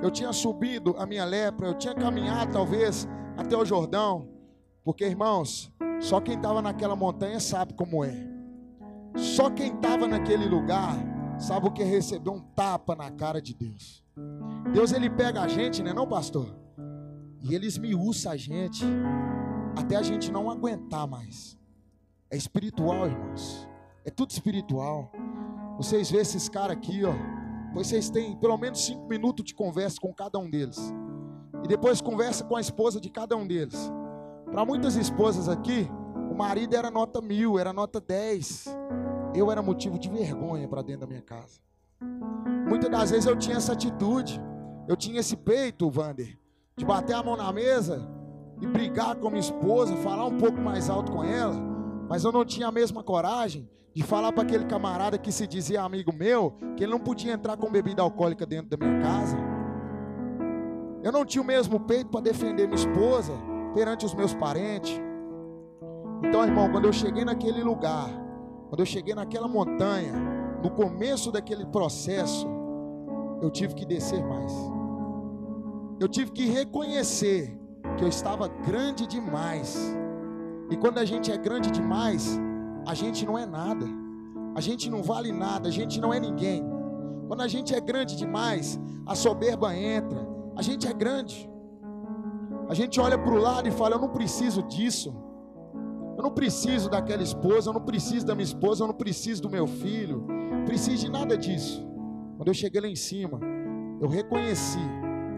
Eu 0.00 0.10
tinha 0.10 0.32
subido 0.32 0.94
a 0.96 1.04
minha 1.04 1.24
lepra, 1.24 1.66
eu 1.66 1.74
tinha 1.74 1.94
caminhado, 1.94 2.52
talvez, 2.52 3.06
até 3.36 3.56
o 3.56 3.64
Jordão. 3.64 4.37
Porque, 4.88 5.04
irmãos, 5.04 5.70
só 6.00 6.18
quem 6.18 6.34
estava 6.34 6.62
naquela 6.62 6.96
montanha 6.96 7.38
sabe 7.40 7.74
como 7.74 8.02
é. 8.02 8.26
Só 9.14 9.50
quem 9.50 9.74
estava 9.74 10.08
naquele 10.08 10.46
lugar 10.46 10.96
sabe 11.38 11.68
o 11.68 11.70
que 11.70 11.82
é 11.82 11.84
receber 11.84 12.30
um 12.30 12.40
tapa 12.40 12.96
na 12.96 13.10
cara 13.10 13.38
de 13.38 13.52
Deus. 13.54 14.02
Deus 14.72 14.90
ele 14.92 15.10
pega 15.10 15.42
a 15.42 15.46
gente, 15.46 15.82
né, 15.82 15.92
não, 15.92 16.06
pastor? 16.06 16.58
E 17.42 17.54
ele 17.54 17.66
esmiuça 17.66 18.30
a 18.30 18.36
gente 18.38 18.82
até 19.76 19.94
a 19.94 20.02
gente 20.02 20.32
não 20.32 20.50
aguentar 20.50 21.06
mais. 21.06 21.58
É 22.30 22.36
espiritual, 22.38 23.08
irmãos. 23.08 23.68
É 24.06 24.10
tudo 24.10 24.30
espiritual. 24.30 25.12
Vocês 25.76 26.10
vê 26.10 26.22
esses 26.22 26.48
caras 26.48 26.78
aqui, 26.78 27.02
ó. 27.04 27.12
Vocês 27.74 28.08
têm 28.08 28.34
pelo 28.38 28.56
menos 28.56 28.86
cinco 28.86 29.06
minutos 29.06 29.44
de 29.44 29.54
conversa 29.54 30.00
com 30.00 30.14
cada 30.14 30.38
um 30.38 30.48
deles. 30.48 30.78
E 31.62 31.68
depois 31.68 32.00
conversa 32.00 32.42
com 32.42 32.56
a 32.56 32.60
esposa 32.62 32.98
de 32.98 33.10
cada 33.10 33.36
um 33.36 33.46
deles. 33.46 33.92
Para 34.50 34.64
muitas 34.64 34.96
esposas 34.96 35.48
aqui, 35.48 35.88
o 36.30 36.34
marido 36.34 36.74
era 36.74 36.90
nota 36.90 37.20
mil, 37.20 37.58
era 37.58 37.72
nota 37.72 38.00
dez. 38.00 38.66
Eu 39.34 39.50
era 39.50 39.62
motivo 39.62 39.98
de 39.98 40.08
vergonha 40.08 40.66
para 40.66 40.82
dentro 40.82 41.02
da 41.02 41.06
minha 41.06 41.22
casa. 41.22 41.60
Muitas 42.66 42.90
das 42.90 43.10
vezes 43.10 43.26
eu 43.26 43.36
tinha 43.36 43.56
essa 43.56 43.72
atitude, 43.72 44.40
eu 44.88 44.96
tinha 44.96 45.20
esse 45.20 45.36
peito, 45.36 45.90
Vander, 45.90 46.38
de 46.76 46.84
bater 46.84 47.14
a 47.14 47.22
mão 47.22 47.36
na 47.36 47.52
mesa 47.52 48.08
e 48.60 48.66
brigar 48.66 49.16
com 49.16 49.28
minha 49.28 49.40
esposa, 49.40 49.96
falar 49.96 50.26
um 50.26 50.38
pouco 50.38 50.58
mais 50.60 50.88
alto 50.88 51.12
com 51.12 51.22
ela, 51.22 51.54
mas 52.08 52.24
eu 52.24 52.32
não 52.32 52.44
tinha 52.44 52.68
a 52.68 52.72
mesma 52.72 53.02
coragem 53.02 53.68
de 53.94 54.02
falar 54.02 54.32
para 54.32 54.42
aquele 54.42 54.64
camarada 54.64 55.18
que 55.18 55.30
se 55.30 55.46
dizia 55.46 55.82
amigo 55.82 56.12
meu, 56.12 56.56
que 56.76 56.84
ele 56.84 56.92
não 56.92 57.00
podia 57.00 57.32
entrar 57.32 57.56
com 57.56 57.70
bebida 57.70 58.00
alcoólica 58.02 58.46
dentro 58.46 58.70
da 58.70 58.76
minha 58.76 59.00
casa. 59.00 59.36
Eu 61.02 61.12
não 61.12 61.24
tinha 61.24 61.42
o 61.42 61.46
mesmo 61.46 61.80
peito 61.80 62.10
para 62.10 62.20
defender 62.20 62.66
minha 62.66 62.76
esposa 62.76 63.32
perante 63.74 64.04
os 64.04 64.14
meus 64.14 64.34
parentes. 64.34 65.00
Então, 66.22 66.44
irmão, 66.44 66.70
quando 66.70 66.86
eu 66.86 66.92
cheguei 66.92 67.24
naquele 67.24 67.62
lugar, 67.62 68.08
quando 68.68 68.80
eu 68.80 68.86
cheguei 68.86 69.14
naquela 69.14 69.48
montanha, 69.48 70.12
no 70.62 70.70
começo 70.70 71.30
daquele 71.30 71.64
processo, 71.66 72.46
eu 73.40 73.50
tive 73.50 73.74
que 73.74 73.86
descer 73.86 74.24
mais. 74.24 74.52
Eu 76.00 76.08
tive 76.08 76.32
que 76.32 76.46
reconhecer 76.46 77.58
que 77.96 78.04
eu 78.04 78.08
estava 78.08 78.48
grande 78.48 79.06
demais. 79.06 79.96
E 80.70 80.76
quando 80.76 80.98
a 80.98 81.04
gente 81.04 81.30
é 81.30 81.36
grande 81.36 81.70
demais, 81.70 82.38
a 82.86 82.94
gente 82.94 83.24
não 83.24 83.38
é 83.38 83.46
nada. 83.46 83.86
A 84.54 84.60
gente 84.60 84.90
não 84.90 85.02
vale 85.02 85.32
nada, 85.32 85.68
a 85.68 85.72
gente 85.72 86.00
não 86.00 86.12
é 86.12 86.18
ninguém. 86.18 86.64
Quando 87.26 87.42
a 87.42 87.48
gente 87.48 87.74
é 87.74 87.80
grande 87.80 88.16
demais, 88.16 88.78
a 89.06 89.14
soberba 89.14 89.76
entra. 89.76 90.26
A 90.56 90.62
gente 90.62 90.86
é 90.88 90.92
grande. 90.92 91.48
A 92.68 92.74
gente 92.74 93.00
olha 93.00 93.18
para 93.18 93.32
o 93.32 93.38
lado 93.38 93.66
e 93.66 93.70
fala: 93.70 93.96
Eu 93.96 94.00
não 94.00 94.10
preciso 94.10 94.62
disso. 94.62 95.14
Eu 96.16 96.22
não 96.22 96.30
preciso 96.30 96.90
daquela 96.90 97.22
esposa. 97.22 97.70
Eu 97.70 97.74
não 97.74 97.80
preciso 97.80 98.26
da 98.26 98.34
minha 98.34 98.44
esposa. 98.44 98.84
Eu 98.84 98.88
não 98.88 98.94
preciso 98.94 99.42
do 99.42 99.50
meu 99.50 99.66
filho. 99.66 100.26
Não 100.28 100.64
preciso 100.66 101.06
de 101.06 101.10
nada 101.10 101.36
disso. 101.36 101.86
Quando 102.36 102.48
eu 102.48 102.54
cheguei 102.54 102.80
lá 102.80 102.88
em 102.88 102.96
cima, 102.96 103.40
eu 104.00 104.08
reconheci 104.08 104.86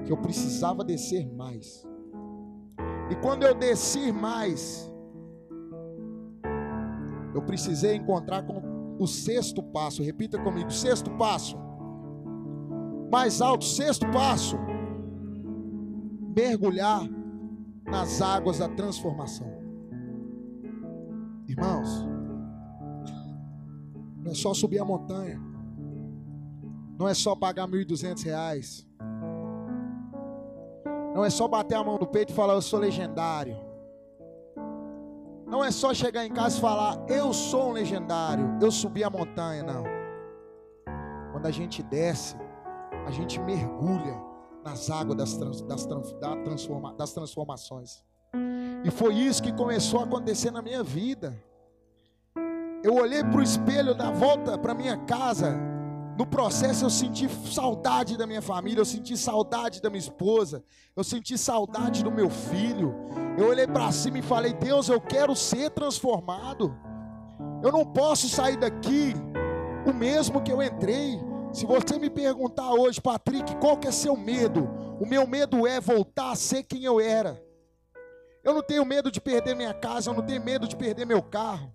que 0.04 0.12
eu 0.12 0.16
precisava 0.16 0.82
descer 0.82 1.32
mais. 1.32 1.86
E 3.10 3.14
quando 3.16 3.44
eu 3.44 3.54
desci 3.54 4.12
mais, 4.12 4.92
eu 7.34 7.42
precisei 7.42 7.94
encontrar 7.94 8.42
com 8.42 8.96
o 8.98 9.06
sexto 9.06 9.62
passo. 9.62 10.02
Repita 10.02 10.36
comigo: 10.38 10.70
sexto 10.72 11.12
passo. 11.12 11.56
Mais 13.12 13.40
alto, 13.40 13.64
sexto 13.64 14.04
passo. 14.10 14.56
Mergulhar 16.36 17.19
nas 17.90 18.22
águas 18.22 18.58
da 18.58 18.68
transformação. 18.68 19.50
Irmãos, 21.48 22.06
não 24.22 24.30
é 24.30 24.34
só 24.34 24.54
subir 24.54 24.78
a 24.78 24.84
montanha, 24.84 25.40
não 26.96 27.08
é 27.08 27.14
só 27.14 27.34
pagar 27.34 27.66
mil 27.66 27.80
e 27.80 27.84
duzentos 27.84 28.22
reais, 28.22 28.86
não 31.14 31.24
é 31.24 31.30
só 31.30 31.48
bater 31.48 31.74
a 31.74 31.82
mão 31.82 31.98
no 31.98 32.06
peito 32.06 32.32
e 32.32 32.36
falar 32.36 32.54
eu 32.54 32.62
sou 32.62 32.78
legendário, 32.78 33.56
não 35.44 35.64
é 35.64 35.72
só 35.72 35.92
chegar 35.92 36.24
em 36.24 36.30
casa 36.30 36.56
e 36.56 36.60
falar 36.60 37.04
eu 37.08 37.32
sou 37.32 37.70
um 37.70 37.72
legendário, 37.72 38.56
eu 38.62 38.70
subi 38.70 39.02
a 39.02 39.10
montanha, 39.10 39.64
não. 39.64 39.82
Quando 41.32 41.46
a 41.46 41.50
gente 41.50 41.82
desce, 41.82 42.36
a 43.04 43.10
gente 43.10 43.40
mergulha 43.40 44.29
nas 44.64 44.90
águas 44.90 45.16
das, 45.16 45.36
trans, 45.36 45.62
das, 45.62 45.86
da 45.86 46.36
transforma, 46.36 46.94
das 46.94 47.12
transformações. 47.12 48.02
E 48.84 48.90
foi 48.90 49.14
isso 49.14 49.42
que 49.42 49.52
começou 49.52 50.00
a 50.00 50.04
acontecer 50.04 50.50
na 50.50 50.62
minha 50.62 50.82
vida. 50.82 51.36
Eu 52.82 52.94
olhei 52.94 53.22
para 53.22 53.38
o 53.38 53.42
espelho 53.42 53.94
da 53.94 54.10
volta 54.10 54.56
para 54.56 54.74
minha 54.74 54.96
casa. 54.96 55.58
No 56.16 56.26
processo 56.26 56.84
eu 56.84 56.90
senti 56.90 57.28
saudade 57.50 58.16
da 58.16 58.26
minha 58.26 58.42
família, 58.42 58.80
eu 58.80 58.84
senti 58.84 59.16
saudade 59.16 59.80
da 59.80 59.88
minha 59.88 60.00
esposa, 60.00 60.62
eu 60.94 61.02
senti 61.02 61.38
saudade 61.38 62.04
do 62.04 62.10
meu 62.10 62.28
filho. 62.28 62.94
Eu 63.38 63.48
olhei 63.48 63.66
para 63.66 63.90
cima 63.92 64.18
e 64.18 64.22
falei: 64.22 64.52
Deus, 64.52 64.88
eu 64.88 65.00
quero 65.00 65.34
ser 65.34 65.70
transformado. 65.70 66.76
Eu 67.62 67.72
não 67.72 67.84
posso 67.84 68.28
sair 68.28 68.56
daqui 68.56 69.14
o 69.86 69.92
mesmo 69.92 70.42
que 70.42 70.52
eu 70.52 70.62
entrei. 70.62 71.29
Se 71.52 71.66
você 71.66 71.98
me 71.98 72.08
perguntar 72.08 72.70
hoje, 72.72 73.00
Patrick, 73.00 73.56
qual 73.56 73.76
que 73.76 73.88
é 73.88 73.90
seu 73.90 74.16
medo? 74.16 74.68
O 75.00 75.06
meu 75.06 75.26
medo 75.26 75.66
é 75.66 75.80
voltar 75.80 76.30
a 76.30 76.36
ser 76.36 76.62
quem 76.62 76.84
eu 76.84 77.00
era. 77.00 77.42
Eu 78.44 78.54
não 78.54 78.62
tenho 78.62 78.84
medo 78.84 79.10
de 79.10 79.20
perder 79.20 79.56
minha 79.56 79.74
casa, 79.74 80.10
eu 80.10 80.14
não 80.14 80.22
tenho 80.22 80.42
medo 80.42 80.68
de 80.68 80.76
perder 80.76 81.04
meu 81.04 81.20
carro. 81.20 81.72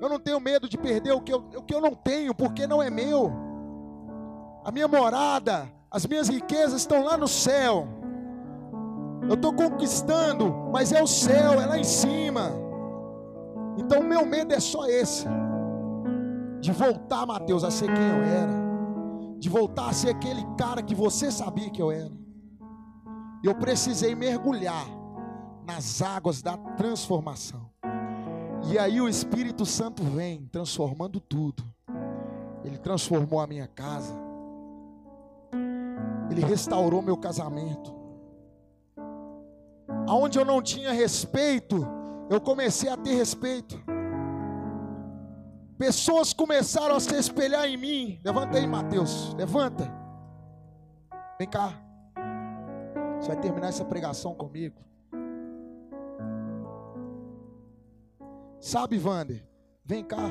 Eu 0.00 0.08
não 0.08 0.18
tenho 0.18 0.38
medo 0.38 0.68
de 0.68 0.78
perder 0.78 1.12
o 1.12 1.20
que 1.20 1.32
eu, 1.32 1.38
o 1.56 1.62
que 1.62 1.74
eu 1.74 1.80
não 1.80 1.94
tenho, 1.94 2.34
porque 2.34 2.66
não 2.66 2.82
é 2.82 2.88
meu. 2.88 3.32
A 4.64 4.70
minha 4.70 4.86
morada, 4.86 5.68
as 5.90 6.06
minhas 6.06 6.28
riquezas 6.28 6.80
estão 6.80 7.02
lá 7.02 7.16
no 7.16 7.28
céu. 7.28 7.88
Eu 9.28 9.34
estou 9.34 9.52
conquistando, 9.52 10.52
mas 10.72 10.92
é 10.92 11.02
o 11.02 11.06
céu, 11.06 11.60
é 11.60 11.66
lá 11.66 11.78
em 11.78 11.84
cima. 11.84 12.52
Então 13.76 14.00
o 14.00 14.04
meu 14.04 14.24
medo 14.24 14.54
é 14.54 14.60
só 14.60 14.86
esse: 14.86 15.26
de 16.60 16.70
voltar, 16.70 17.26
Mateus, 17.26 17.64
a 17.64 17.70
ser 17.70 17.86
quem 17.86 18.08
eu 18.08 18.22
era 18.22 18.53
de 19.44 19.50
voltar 19.50 19.90
a 19.90 19.92
ser 19.92 20.08
aquele 20.08 20.42
cara 20.56 20.82
que 20.82 20.94
você 20.94 21.30
sabia 21.30 21.68
que 21.68 21.82
eu 21.82 21.92
era. 21.92 22.10
Eu 23.42 23.54
precisei 23.54 24.14
mergulhar 24.14 24.86
nas 25.66 26.00
águas 26.00 26.40
da 26.40 26.56
transformação. 26.56 27.68
E 28.66 28.78
aí 28.78 29.02
o 29.02 29.06
Espírito 29.06 29.66
Santo 29.66 30.02
vem 30.02 30.46
transformando 30.46 31.20
tudo. 31.20 31.62
Ele 32.64 32.78
transformou 32.78 33.38
a 33.38 33.46
minha 33.46 33.66
casa. 33.66 34.18
Ele 36.30 36.42
restaurou 36.42 37.02
meu 37.02 37.18
casamento. 37.18 37.94
Aonde 40.08 40.38
eu 40.38 40.44
não 40.46 40.62
tinha 40.62 40.90
respeito, 40.90 41.86
eu 42.30 42.40
comecei 42.40 42.88
a 42.88 42.96
ter 42.96 43.12
respeito. 43.12 43.78
Pessoas 45.78 46.32
começaram 46.32 46.94
a 46.94 47.00
se 47.00 47.14
espelhar 47.16 47.66
em 47.66 47.76
mim. 47.76 48.20
Levanta 48.24 48.58
aí, 48.58 48.66
Mateus. 48.66 49.34
Levanta. 49.34 49.90
Vem 51.38 51.48
cá. 51.48 51.72
Você 53.18 53.28
vai 53.28 53.40
terminar 53.40 53.68
essa 53.68 53.84
pregação 53.84 54.34
comigo. 54.34 54.80
Sabe, 58.60 58.96
Vander? 58.98 59.44
Vem 59.84 60.04
cá. 60.04 60.28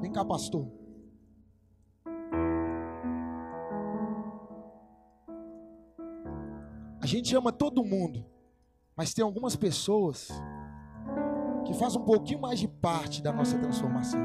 Vem 0.00 0.12
cá, 0.12 0.24
pastor. 0.24 0.70
A 7.00 7.06
gente 7.06 7.34
ama 7.36 7.52
todo 7.52 7.84
mundo, 7.84 8.26
mas 8.96 9.14
tem 9.14 9.24
algumas 9.24 9.56
pessoas 9.56 10.28
que 11.66 11.74
faz 11.74 11.96
um 11.96 12.02
pouquinho 12.02 12.40
mais 12.40 12.60
de 12.60 12.68
parte 12.68 13.20
da 13.20 13.32
nossa 13.32 13.58
transformação. 13.58 14.20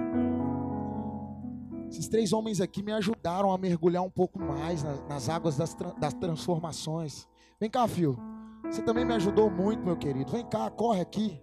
Esses 1.89 2.07
três 2.07 2.31
homens 2.31 2.61
aqui 2.61 2.81
me 2.81 2.93
ajudaram 2.93 3.51
a 3.51 3.57
mergulhar 3.57 4.03
um 4.03 4.09
pouco 4.09 4.39
mais 4.39 4.83
nas, 4.83 5.01
nas 5.09 5.29
águas 5.29 5.57
das, 5.57 5.75
das 5.99 6.13
transformações. 6.13 7.27
Vem 7.59 7.69
cá, 7.69 7.87
filho. 7.87 8.17
Você 8.63 8.81
também 8.81 9.03
me 9.03 9.13
ajudou 9.15 9.49
muito, 9.49 9.83
meu 9.83 9.97
querido. 9.97 10.31
Vem 10.31 10.45
cá, 10.45 10.69
corre 10.69 11.01
aqui. 11.01 11.41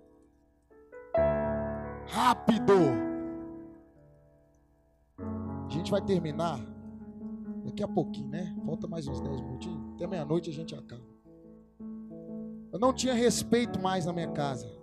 Rápido! 2.06 2.72
A 5.18 5.70
gente 5.70 5.90
vai 5.90 6.00
terminar 6.00 6.58
daqui 7.64 7.82
a 7.82 7.88
pouquinho, 7.88 8.28
né? 8.28 8.56
Falta 8.64 8.86
mais 8.86 9.06
uns 9.06 9.20
10 9.20 9.40
minutinhos. 9.42 9.94
Até 9.94 10.06
meia-noite 10.06 10.48
a 10.48 10.52
gente 10.52 10.74
acaba. 10.74 11.04
Eu 12.72 12.78
não 12.78 12.92
tinha 12.92 13.12
respeito 13.12 13.78
mais 13.80 14.06
na 14.06 14.12
minha 14.12 14.28
casa. 14.28 14.77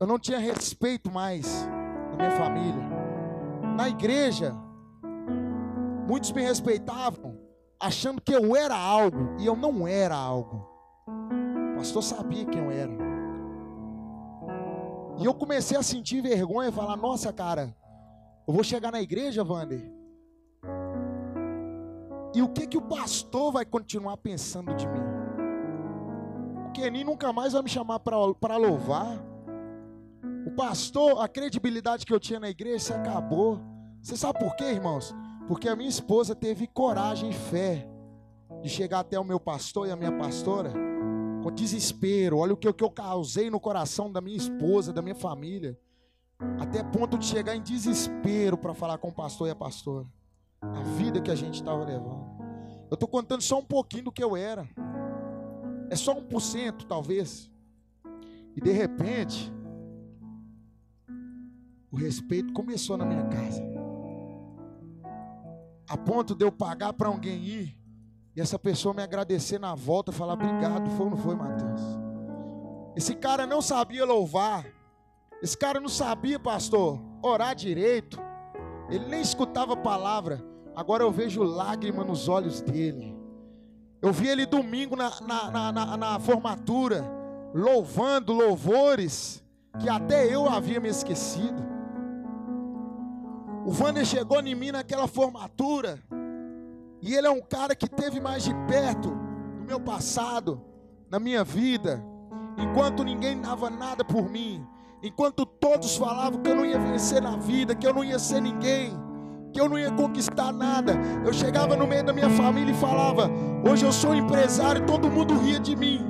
Eu 0.00 0.06
não 0.06 0.16
tinha 0.16 0.38
respeito 0.38 1.10
mais 1.10 1.66
na 2.12 2.16
minha 2.16 2.30
família. 2.30 2.88
Na 3.76 3.88
igreja, 3.88 4.54
muitos 6.06 6.30
me 6.30 6.40
respeitavam, 6.40 7.36
achando 7.80 8.22
que 8.22 8.32
eu 8.32 8.54
era 8.54 8.76
algo, 8.76 9.34
e 9.40 9.46
eu 9.46 9.56
não 9.56 9.88
era 9.88 10.14
algo. 10.14 10.64
O 11.72 11.78
pastor 11.78 12.02
sabia 12.04 12.44
quem 12.44 12.62
eu 12.62 12.70
era. 12.70 12.92
E 15.18 15.24
eu 15.24 15.34
comecei 15.34 15.76
a 15.76 15.82
sentir 15.82 16.20
vergonha 16.20 16.68
e 16.68 16.72
falar: 16.72 16.96
Nossa, 16.96 17.32
cara, 17.32 17.74
eu 18.46 18.54
vou 18.54 18.62
chegar 18.62 18.92
na 18.92 19.02
igreja, 19.02 19.42
Wander. 19.42 19.92
E 22.32 22.40
o 22.40 22.48
que 22.50 22.68
que 22.68 22.78
o 22.78 22.82
pastor 22.82 23.50
vai 23.50 23.64
continuar 23.64 24.16
pensando 24.18 24.72
de 24.74 24.86
mim? 24.86 25.02
O 26.68 26.70
Kenin 26.70 27.02
nunca 27.02 27.32
mais 27.32 27.52
vai 27.52 27.62
me 27.62 27.68
chamar 27.68 27.98
para 27.98 28.56
louvar. 28.56 29.27
Pastor, 30.58 31.22
a 31.22 31.28
credibilidade 31.28 32.04
que 32.04 32.12
eu 32.12 32.18
tinha 32.18 32.40
na 32.40 32.50
igreja 32.50 32.80
se 32.80 32.92
acabou. 32.92 33.60
Você 34.02 34.16
sabe 34.16 34.40
por 34.40 34.56
quê, 34.56 34.64
irmãos? 34.64 35.14
Porque 35.46 35.68
a 35.68 35.76
minha 35.76 35.88
esposa 35.88 36.34
teve 36.34 36.66
coragem 36.66 37.30
e 37.30 37.32
fé 37.32 37.88
de 38.60 38.68
chegar 38.68 38.98
até 38.98 39.16
o 39.20 39.22
meu 39.22 39.38
pastor 39.38 39.86
e 39.86 39.92
a 39.92 39.96
minha 39.96 40.10
pastora 40.10 40.72
com 41.44 41.52
desespero. 41.52 42.38
Olha 42.38 42.54
o 42.54 42.56
que, 42.56 42.68
o 42.68 42.74
que 42.74 42.82
eu 42.82 42.90
causei 42.90 43.48
no 43.48 43.60
coração 43.60 44.10
da 44.10 44.20
minha 44.20 44.36
esposa, 44.36 44.92
da 44.92 45.00
minha 45.00 45.14
família. 45.14 45.78
Até 46.58 46.82
ponto 46.82 47.16
de 47.16 47.26
chegar 47.26 47.54
em 47.54 47.62
desespero 47.62 48.58
para 48.58 48.74
falar 48.74 48.98
com 48.98 49.10
o 49.10 49.14
pastor 49.14 49.46
e 49.46 49.52
a 49.52 49.56
pastora. 49.56 50.08
A 50.60 50.82
vida 50.82 51.20
que 51.20 51.30
a 51.30 51.36
gente 51.36 51.54
estava 51.54 51.84
levando. 51.84 52.26
Eu 52.90 52.94
estou 52.94 53.08
contando 53.08 53.42
só 53.42 53.60
um 53.60 53.64
pouquinho 53.64 54.06
do 54.06 54.12
que 54.12 54.24
eu 54.24 54.36
era. 54.36 54.68
É 55.88 55.94
só 55.94 56.18
um 56.18 56.24
por 56.24 56.42
cento, 56.42 56.84
talvez. 56.84 57.48
E 58.56 58.60
de 58.60 58.72
repente, 58.72 59.52
o 61.90 61.96
respeito 61.96 62.52
começou 62.52 62.96
na 62.96 63.04
minha 63.04 63.24
casa. 63.24 63.62
A 65.88 65.96
ponto 65.96 66.34
de 66.34 66.44
eu 66.44 66.52
pagar 66.52 66.92
para 66.92 67.08
alguém 67.08 67.42
ir 67.42 67.78
e 68.36 68.40
essa 68.40 68.58
pessoa 68.58 68.94
me 68.94 69.02
agradecer 69.02 69.58
na 69.58 69.74
volta, 69.74 70.12
falar 70.12 70.34
obrigado, 70.34 70.88
foi 70.90 71.06
ou 71.06 71.10
não 71.10 71.16
foi, 71.16 71.34
Mateus? 71.34 71.82
Esse 72.94 73.14
cara 73.14 73.46
não 73.46 73.62
sabia 73.62 74.04
louvar. 74.04 74.66
Esse 75.42 75.56
cara 75.56 75.80
não 75.80 75.88
sabia, 75.88 76.38
pastor, 76.38 77.00
orar 77.22 77.54
direito. 77.54 78.18
Ele 78.90 79.06
nem 79.06 79.20
escutava 79.20 79.74
a 79.74 79.76
palavra. 79.76 80.44
Agora 80.74 81.02
eu 81.02 81.10
vejo 81.10 81.42
lágrima 81.42 82.04
nos 82.04 82.28
olhos 82.28 82.60
dele. 82.60 83.16
Eu 84.00 84.12
vi 84.12 84.28
ele 84.28 84.46
domingo 84.46 84.94
na, 84.94 85.10
na, 85.20 85.72
na, 85.72 85.96
na, 85.96 86.20
formatura, 86.20 87.04
louvando 87.52 88.32
louvores 88.32 89.42
que 89.80 89.88
até 89.88 90.32
eu 90.32 90.48
havia 90.48 90.78
me 90.78 90.88
esquecido. 90.88 91.77
O 93.68 93.70
Vander 93.70 94.02
chegou 94.02 94.40
em 94.40 94.54
mim 94.54 94.72
naquela 94.72 95.06
formatura. 95.06 96.02
E 97.02 97.14
ele 97.14 97.26
é 97.26 97.30
um 97.30 97.42
cara 97.42 97.76
que 97.76 97.86
teve 97.86 98.18
mais 98.18 98.42
de 98.42 98.54
perto 98.66 99.10
no 99.10 99.66
meu 99.66 99.78
passado, 99.78 100.58
na 101.10 101.18
minha 101.18 101.44
vida. 101.44 102.02
Enquanto 102.56 103.04
ninguém 103.04 103.38
dava 103.38 103.68
nada 103.68 104.02
por 104.02 104.26
mim. 104.26 104.66
Enquanto 105.02 105.44
todos 105.44 105.98
falavam 105.98 106.40
que 106.40 106.48
eu 106.48 106.56
não 106.56 106.64
ia 106.64 106.78
vencer 106.78 107.20
na 107.20 107.36
vida, 107.36 107.74
que 107.74 107.86
eu 107.86 107.92
não 107.92 108.02
ia 108.02 108.18
ser 108.18 108.40
ninguém, 108.40 108.90
que 109.52 109.60
eu 109.60 109.68
não 109.68 109.78
ia 109.78 109.90
conquistar 109.90 110.50
nada. 110.50 110.94
Eu 111.22 111.34
chegava 111.34 111.76
no 111.76 111.86
meio 111.86 112.04
da 112.04 112.12
minha 112.14 112.30
família 112.30 112.72
e 112.72 112.78
falava: 112.78 113.30
Hoje 113.70 113.84
eu 113.84 113.92
sou 113.92 114.14
empresário, 114.14 114.86
todo 114.86 115.10
mundo 115.10 115.38
ria 115.40 115.60
de 115.60 115.76
mim. 115.76 116.00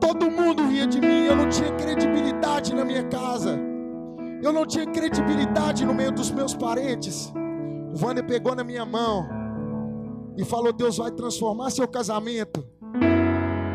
Todo 0.00 0.30
mundo 0.30 0.64
ria 0.68 0.86
de 0.86 1.00
mim, 1.00 1.24
eu 1.24 1.34
não 1.34 1.48
tinha 1.48 1.74
credibilidade 1.74 2.72
na 2.72 2.84
minha 2.84 3.02
casa. 3.08 3.69
Eu 4.42 4.52
não 4.52 4.66
tinha 4.66 4.86
credibilidade 4.86 5.84
no 5.84 5.92
meio 5.92 6.12
dos 6.12 6.30
meus 6.30 6.54
parentes. 6.54 7.32
O 7.94 8.04
Wander 8.04 8.24
pegou 8.24 8.54
na 8.54 8.64
minha 8.64 8.84
mão 8.84 9.28
e 10.36 10.44
falou: 10.44 10.72
Deus 10.72 10.96
vai 10.96 11.10
transformar 11.10 11.70
seu 11.70 11.86
casamento. 11.86 12.66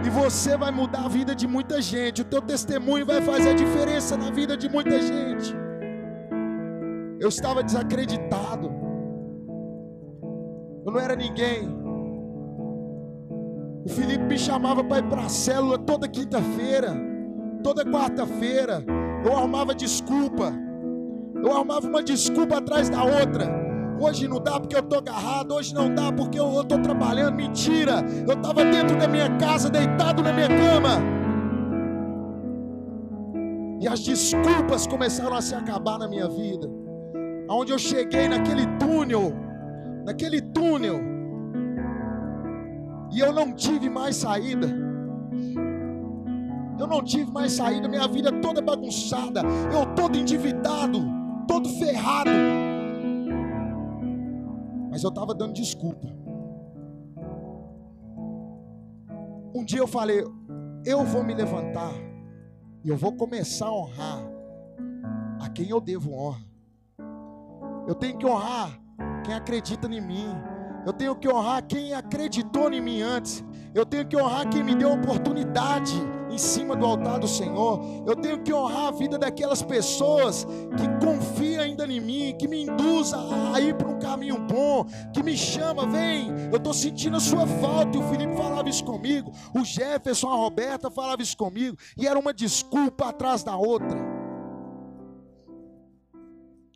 E 0.05 0.09
você 0.09 0.55
vai 0.55 0.71
mudar 0.71 1.05
a 1.05 1.07
vida 1.07 1.35
de 1.35 1.47
muita 1.47 1.81
gente. 1.81 2.21
O 2.21 2.25
teu 2.25 2.41
testemunho 2.41 3.05
vai 3.05 3.21
fazer 3.21 3.49
a 3.49 3.53
diferença 3.53 4.15
na 4.15 4.29
vida 4.31 4.55
de 4.55 4.69
muita 4.69 5.01
gente. 5.01 5.55
Eu 7.19 7.29
estava 7.29 7.63
desacreditado. 7.63 8.71
Eu 10.85 10.91
não 10.91 10.99
era 10.99 11.15
ninguém. 11.15 11.67
O 13.83 13.89
Felipe 13.89 14.23
me 14.23 14.37
chamava 14.37 14.83
para 14.83 14.99
ir 14.99 15.09
para 15.09 15.21
a 15.25 15.29
célula 15.29 15.77
toda 15.77 16.07
quinta-feira, 16.07 16.95
toda 17.63 17.83
quarta-feira. 17.83 18.83
Eu 19.25 19.35
arrumava 19.35 19.73
desculpa. 19.73 20.53
Eu 21.33 21.51
arrumava 21.51 21.87
uma 21.87 22.03
desculpa 22.03 22.57
atrás 22.59 22.89
da 22.89 23.03
outra. 23.03 23.65
Hoje 23.99 24.27
não 24.27 24.39
dá 24.39 24.59
porque 24.59 24.75
eu 24.75 24.81
estou 24.81 24.99
agarrado. 24.99 25.51
Hoje 25.55 25.73
não 25.73 25.93
dá 25.93 26.11
porque 26.11 26.39
eu 26.39 26.61
estou 26.61 26.79
trabalhando. 26.79 27.35
Mentira. 27.35 28.03
Eu 28.27 28.35
estava 28.35 28.63
dentro 28.63 28.95
da 28.95 29.07
minha 29.07 29.35
casa, 29.37 29.67
deitado 29.67 30.21
na 30.21 30.31
minha 30.31 30.47
cama. 30.47 31.01
E 33.81 33.87
as 33.87 33.99
desculpas 34.01 34.85
começaram 34.85 35.35
a 35.35 35.41
se 35.41 35.55
acabar 35.55 35.97
na 35.97 36.07
minha 36.07 36.29
vida. 36.29 36.69
Aonde 37.47 37.71
eu 37.71 37.79
cheguei 37.79 38.27
naquele 38.27 38.67
túnel. 38.77 39.33
Naquele 40.05 40.39
túnel. 40.39 40.99
E 43.11 43.19
eu 43.19 43.33
não 43.33 43.53
tive 43.53 43.89
mais 43.89 44.17
saída. 44.17 44.84
Eu 46.77 46.87
não 46.87 47.01
tive 47.03 47.31
mais 47.31 47.53
saída, 47.53 47.87
minha 47.87 48.07
vida 48.07 48.31
toda 48.41 48.61
bagunçada, 48.61 49.41
eu 49.73 49.85
todo 49.95 50.17
endividado, 50.17 50.99
todo 51.47 51.69
ferrado. 51.69 52.29
Mas 54.89 55.03
eu 55.03 55.09
estava 55.09 55.33
dando 55.33 55.53
desculpa. 55.53 56.07
Um 59.53 59.63
dia 59.63 59.79
eu 59.79 59.87
falei, 59.87 60.23
eu 60.85 61.03
vou 61.05 61.23
me 61.23 61.33
levantar 61.33 61.93
e 62.83 62.89
eu 62.89 62.97
vou 62.97 63.13
começar 63.13 63.67
a 63.67 63.73
honrar 63.73 64.19
a 65.41 65.49
quem 65.49 65.69
eu 65.69 65.79
devo 65.79 66.13
honra. 66.13 66.41
Eu 67.87 67.95
tenho 67.95 68.17
que 68.17 68.25
honrar 68.25 68.77
quem 69.23 69.33
acredita 69.33 69.87
em 69.87 70.01
mim. 70.01 70.27
Eu 70.85 70.93
tenho 70.93 71.15
que 71.15 71.27
honrar 71.27 71.65
quem 71.65 71.93
acreditou 71.93 72.71
em 72.71 72.81
mim 72.81 73.01
antes. 73.01 73.43
Eu 73.73 73.85
tenho 73.85 74.05
que 74.05 74.15
honrar 74.15 74.47
quem 74.49 74.63
me 74.63 74.75
deu 74.75 74.91
oportunidade 74.91 75.95
em 76.35 76.37
cima 76.37 76.75
do 76.75 76.85
altar 76.85 77.19
do 77.19 77.27
Senhor. 77.27 78.03
Eu 78.05 78.15
tenho 78.15 78.43
que 78.43 78.53
honrar 78.53 78.87
a 78.87 78.91
vida 78.91 79.17
daquelas 79.17 79.61
pessoas 79.61 80.45
que 80.77 81.05
confiam 81.05 81.63
ainda 81.63 81.85
em 81.85 82.01
mim, 82.01 82.35
que 82.37 82.47
me 82.47 82.63
induzam 82.63 83.53
a 83.53 83.59
ir 83.59 83.75
para 83.75 83.87
um 83.87 83.97
caminho 83.97 84.37
bom, 84.37 84.85
que 85.13 85.23
me 85.23 85.35
chama, 85.35 85.87
vem, 85.87 86.29
eu 86.51 86.57
estou 86.57 86.73
sentindo 86.73 87.15
a 87.15 87.19
sua 87.19 87.47
falta. 87.47 87.97
E 87.97 87.99
o 87.99 88.03
Felipe 88.03 88.35
falava 88.35 88.69
isso 88.69 88.83
comigo, 88.83 89.31
o 89.55 89.63
Jefferson, 89.63 90.27
a 90.29 90.35
Roberta 90.35 90.91
falava 90.91 91.21
isso 91.21 91.37
comigo, 91.37 91.77
e 91.97 92.05
era 92.05 92.19
uma 92.19 92.33
desculpa 92.33 93.09
atrás 93.09 93.43
da 93.43 93.55
outra. 93.55 93.97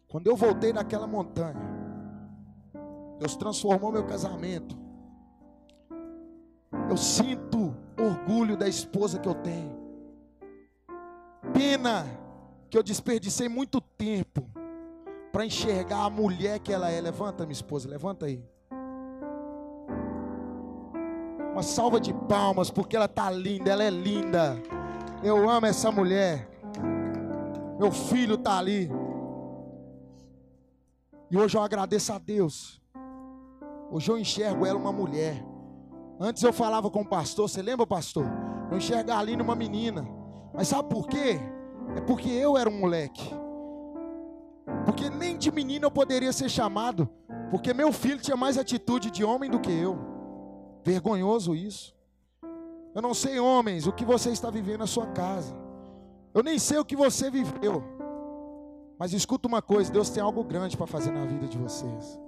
Quando 0.08 0.28
eu 0.28 0.36
voltei 0.36 0.74
naquela 0.74 1.06
montanha, 1.06 1.70
Deus 3.20 3.36
transformou 3.36 3.92
meu 3.92 4.06
casamento. 4.06 4.76
Eu 6.90 6.98
sinto 6.98 7.76
orgulho 8.00 8.58
da 8.58 8.68
esposa 8.68 9.20
que 9.20 9.28
eu 9.28 9.36
tenho. 9.36 9.78
Pena 11.54 12.06
que 12.70 12.78
eu 12.78 12.84
desperdicei 12.84 13.50
muito 13.50 13.82
tempo 13.82 14.50
para 15.32 15.46
enxergar 15.46 16.06
a 16.06 16.10
mulher 16.10 16.60
que 16.60 16.72
ela 16.72 16.90
é. 16.90 17.00
Levanta, 17.02 17.46
minha 17.46 17.54
esposa, 17.54 17.90
levanta 17.90 18.26
aí. 18.26 18.44
Uma 21.52 21.64
salva 21.64 22.00
de 22.00 22.14
palmas, 22.14 22.70
porque 22.70 22.96
ela 22.96 23.08
tá 23.08 23.30
linda, 23.30 23.72
ela 23.72 23.84
é 23.84 23.90
linda. 23.90 24.56
Eu 25.24 25.50
amo 25.50 25.66
essa 25.66 25.92
mulher. 25.92 26.48
Meu 27.78 27.92
filho 27.92 28.38
tá 28.38 28.58
ali. 28.58 28.90
E 31.32 31.38
hoje 31.38 31.58
eu 31.58 31.62
agradeço 31.62 32.14
a 32.14 32.18
Deus. 32.18 32.82
Hoje 33.92 34.10
eu 34.10 34.18
enxergo 34.18 34.66
ela 34.66 34.78
uma 34.78 34.92
mulher. 34.92 35.44
Antes 36.20 36.44
eu 36.44 36.52
falava 36.52 36.90
com 36.90 37.02
o 37.02 37.08
pastor, 37.08 37.48
você 37.48 37.62
lembra, 37.62 37.88
pastor? 37.88 38.26
Eu 38.70 38.78
enxergo 38.78 39.12
ali 39.12 39.36
uma 39.36 39.56
menina. 39.56 40.06
Mas 40.54 40.68
sabe 40.68 40.90
por 40.90 41.08
quê? 41.08 41.40
É 41.96 42.02
porque 42.02 42.30
eu 42.30 42.58
era 42.58 42.70
um 42.70 42.78
moleque. 42.78 43.34
Porque 44.86 45.10
nem 45.10 45.38
de 45.38 45.52
menino 45.52 45.86
eu 45.86 45.92
poderia 45.92 46.34
ser 46.34 46.50
chamado. 46.50 47.10
Porque 47.50 47.74
meu 47.74 47.94
filho 47.94 48.20
tinha 48.20 48.36
mais 48.36 48.58
atitude 48.58 49.10
de 49.10 49.24
homem 49.24 49.50
do 49.50 49.60
que 49.60 49.72
eu. 49.72 49.98
Vergonhoso 50.84 51.56
isso. 51.56 51.96
Eu 52.94 53.02
não 53.02 53.14
sei, 53.14 53.40
homens, 53.40 53.88
o 53.88 53.94
que 53.94 54.04
você 54.04 54.30
está 54.30 54.50
vivendo 54.50 54.80
na 54.80 54.88
sua 54.88 55.08
casa. 55.08 55.56
Eu 56.34 56.44
nem 56.44 56.60
sei 56.60 56.78
o 56.78 56.86
que 56.86 56.96
você 56.96 57.30
viveu. 57.30 57.84
Mas 59.00 59.14
escuta 59.14 59.48
uma 59.48 59.62
coisa: 59.62 59.92
Deus 59.92 60.10
tem 60.10 60.22
algo 60.22 60.44
grande 60.44 60.76
para 60.76 60.86
fazer 60.86 61.12
na 61.12 61.26
vida 61.26 61.48
de 61.48 61.58
vocês. 61.58 62.20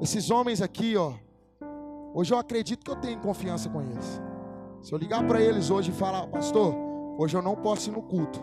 Esses 0.00 0.30
homens 0.30 0.62
aqui, 0.62 0.96
ó. 0.96 1.14
Hoje 2.12 2.34
eu 2.34 2.38
acredito 2.38 2.84
que 2.84 2.90
eu 2.90 2.96
tenho 2.96 3.20
confiança 3.20 3.68
com 3.68 3.80
eles. 3.80 4.20
Se 4.82 4.92
eu 4.92 4.98
ligar 4.98 5.24
para 5.26 5.40
eles 5.40 5.70
hoje 5.70 5.90
e 5.90 5.94
falar, 5.94 6.26
pastor, 6.26 6.74
hoje 7.18 7.36
eu 7.36 7.42
não 7.42 7.54
posso 7.54 7.88
ir 7.88 7.92
no 7.92 8.02
culto. 8.02 8.40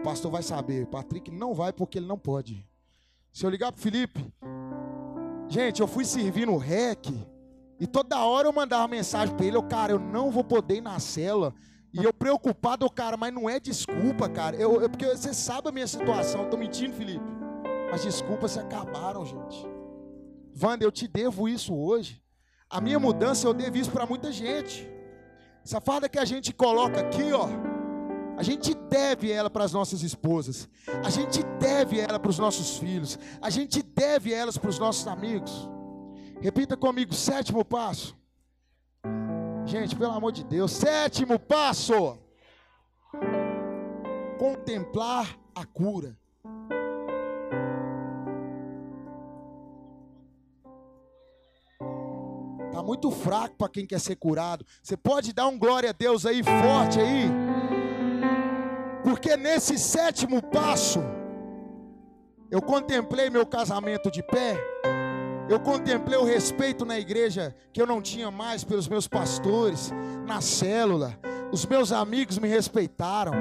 O 0.00 0.02
pastor 0.02 0.30
vai 0.30 0.42
saber. 0.42 0.86
Patrick 0.86 1.30
não 1.30 1.52
vai 1.52 1.72
porque 1.72 1.98
ele 1.98 2.06
não 2.06 2.18
pode. 2.18 2.66
Se 3.32 3.44
eu 3.44 3.50
ligar 3.50 3.72
para 3.72 3.82
Felipe, 3.82 4.24
gente, 5.48 5.80
eu 5.80 5.86
fui 5.86 6.04
servir 6.04 6.46
no 6.46 6.56
REC. 6.56 7.12
E 7.78 7.86
toda 7.86 8.24
hora 8.24 8.48
eu 8.48 8.52
mandava 8.52 8.88
mensagem 8.88 9.34
para 9.34 9.46
ele, 9.46 9.56
eu, 9.56 9.62
cara, 9.62 9.92
eu 9.92 9.98
não 9.98 10.30
vou 10.30 10.44
poder 10.44 10.76
ir 10.76 10.80
na 10.80 10.98
cela. 10.98 11.54
E 11.92 12.02
eu 12.02 12.12
preocupado, 12.12 12.88
cara, 12.88 13.16
mas 13.16 13.34
não 13.34 13.50
é 13.50 13.60
desculpa, 13.60 14.28
cara. 14.28 14.56
Eu, 14.56 14.80
eu 14.80 14.88
porque 14.88 15.06
você 15.06 15.34
sabe 15.34 15.68
a 15.68 15.72
minha 15.72 15.86
situação. 15.86 16.44
Eu 16.44 16.50
tô 16.50 16.56
mentindo, 16.56 16.94
Felipe. 16.94 17.24
As 17.92 18.02
desculpas 18.02 18.52
se 18.52 18.60
acabaram, 18.60 19.26
gente. 19.26 19.66
Wanda, 20.62 20.84
eu 20.84 20.92
te 20.92 21.08
devo 21.08 21.48
isso 21.48 21.74
hoje. 21.74 22.22
A 22.70 22.80
minha 22.80 23.00
mudança 23.00 23.48
eu 23.48 23.52
devo 23.52 23.76
isso 23.76 23.90
para 23.90 24.06
muita 24.06 24.30
gente. 24.30 24.88
Essa 25.64 25.80
farda 25.80 26.08
que 26.08 26.20
a 26.20 26.24
gente 26.24 26.54
coloca 26.54 27.00
aqui, 27.00 27.32
ó. 27.32 27.48
A 28.36 28.44
gente 28.44 28.72
deve 28.74 29.30
ela 29.30 29.50
para 29.50 29.64
as 29.64 29.72
nossas 29.72 30.02
esposas. 30.02 30.68
A 31.04 31.10
gente 31.10 31.42
deve 31.58 31.98
ela 31.98 32.18
para 32.18 32.30
os 32.30 32.38
nossos 32.38 32.78
filhos. 32.78 33.18
A 33.42 33.50
gente 33.50 33.82
deve 33.82 34.32
elas 34.32 34.56
para 34.56 34.70
os 34.70 34.78
nossos 34.78 35.06
amigos. 35.08 35.68
Repita 36.40 36.76
comigo, 36.76 37.12
sétimo 37.12 37.64
passo. 37.64 38.16
Gente, 39.66 39.96
pelo 39.96 40.12
amor 40.12 40.30
de 40.30 40.44
Deus, 40.44 40.70
sétimo 40.70 41.40
passo: 41.40 42.16
contemplar 44.38 45.36
a 45.54 45.66
cura. 45.66 46.16
Tá 52.80 52.86
muito 52.86 53.10
fraco 53.10 53.56
para 53.58 53.68
quem 53.68 53.84
quer 53.84 54.00
ser 54.00 54.16
curado. 54.16 54.64
Você 54.82 54.96
pode 54.96 55.34
dar 55.34 55.46
um 55.48 55.58
glória 55.58 55.90
a 55.90 55.92
Deus 55.92 56.24
aí 56.24 56.42
forte 56.42 56.98
aí? 56.98 57.30
Porque 59.04 59.36
nesse 59.36 59.76
sétimo 59.78 60.40
passo 60.42 61.00
eu 62.50 62.62
contemplei 62.62 63.28
meu 63.28 63.44
casamento 63.44 64.10
de 64.10 64.22
pé. 64.22 64.56
Eu 65.46 65.60
contemplei 65.60 66.18
o 66.18 66.24
respeito 66.24 66.86
na 66.86 66.98
igreja 66.98 67.54
que 67.70 67.82
eu 67.82 67.86
não 67.86 68.00
tinha 68.00 68.30
mais 68.30 68.64
pelos 68.64 68.88
meus 68.88 69.06
pastores, 69.06 69.92
na 70.26 70.40
célula. 70.40 71.18
Os 71.52 71.66
meus 71.66 71.92
amigos 71.92 72.38
me 72.38 72.48
respeitaram. 72.48 73.34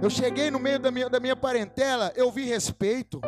Eu 0.00 0.08
cheguei 0.08 0.52
no 0.52 0.60
meio 0.60 0.78
da 0.78 0.92
minha, 0.92 1.10
da 1.10 1.18
minha 1.18 1.34
parentela, 1.34 2.12
eu 2.14 2.30
vi 2.30 2.44
respeito. 2.44 3.20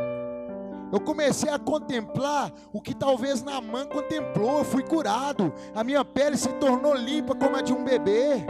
Eu 0.94 1.00
comecei 1.00 1.50
a 1.50 1.58
contemplar 1.58 2.52
o 2.72 2.80
que 2.80 2.94
talvez 2.94 3.42
Namã 3.42 3.84
contemplou. 3.84 4.58
Eu 4.58 4.64
fui 4.64 4.84
curado. 4.84 5.52
A 5.74 5.82
minha 5.82 6.04
pele 6.04 6.36
se 6.36 6.52
tornou 6.52 6.94
limpa 6.94 7.34
como 7.34 7.56
a 7.56 7.60
de 7.60 7.72
um 7.72 7.82
bebê. 7.82 8.46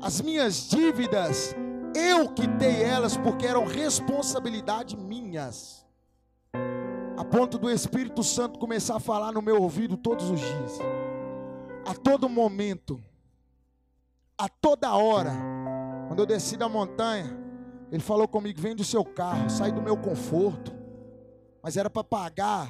As 0.00 0.20
minhas 0.20 0.68
dívidas, 0.68 1.52
eu 1.96 2.28
quitei 2.28 2.80
elas 2.84 3.16
porque 3.16 3.44
eram 3.44 3.66
responsabilidade 3.66 4.96
minhas 4.96 5.84
a 7.16 7.24
ponto 7.24 7.58
do 7.58 7.68
Espírito 7.68 8.22
Santo 8.22 8.60
começar 8.60 8.94
a 8.94 9.00
falar 9.00 9.32
no 9.32 9.42
meu 9.42 9.60
ouvido 9.60 9.96
todos 9.96 10.30
os 10.30 10.38
dias, 10.38 10.78
a 11.84 11.92
todo 11.92 12.28
momento, 12.28 13.02
a 14.38 14.48
toda 14.48 14.94
hora. 14.94 15.32
Quando 16.06 16.20
eu 16.20 16.26
desci 16.26 16.56
da 16.56 16.68
montanha, 16.68 17.47
ele 17.90 18.02
falou 18.02 18.28
comigo: 18.28 18.60
vem 18.60 18.74
do 18.74 18.84
seu 18.84 19.04
carro, 19.04 19.48
sai 19.48 19.72
do 19.72 19.82
meu 19.82 19.96
conforto. 19.96 20.76
Mas 21.62 21.76
era 21.76 21.90
para 21.90 22.04
pagar 22.04 22.68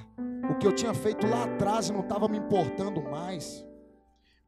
o 0.51 0.55
que 0.57 0.67
eu 0.67 0.73
tinha 0.73 0.95
feito 0.95 1.27
lá 1.27 1.45
atrás 1.45 1.89
e 1.89 1.93
não 1.93 2.01
estava 2.01 2.29
me 2.29 2.39
importando 2.39 3.03
mais. 3.03 3.65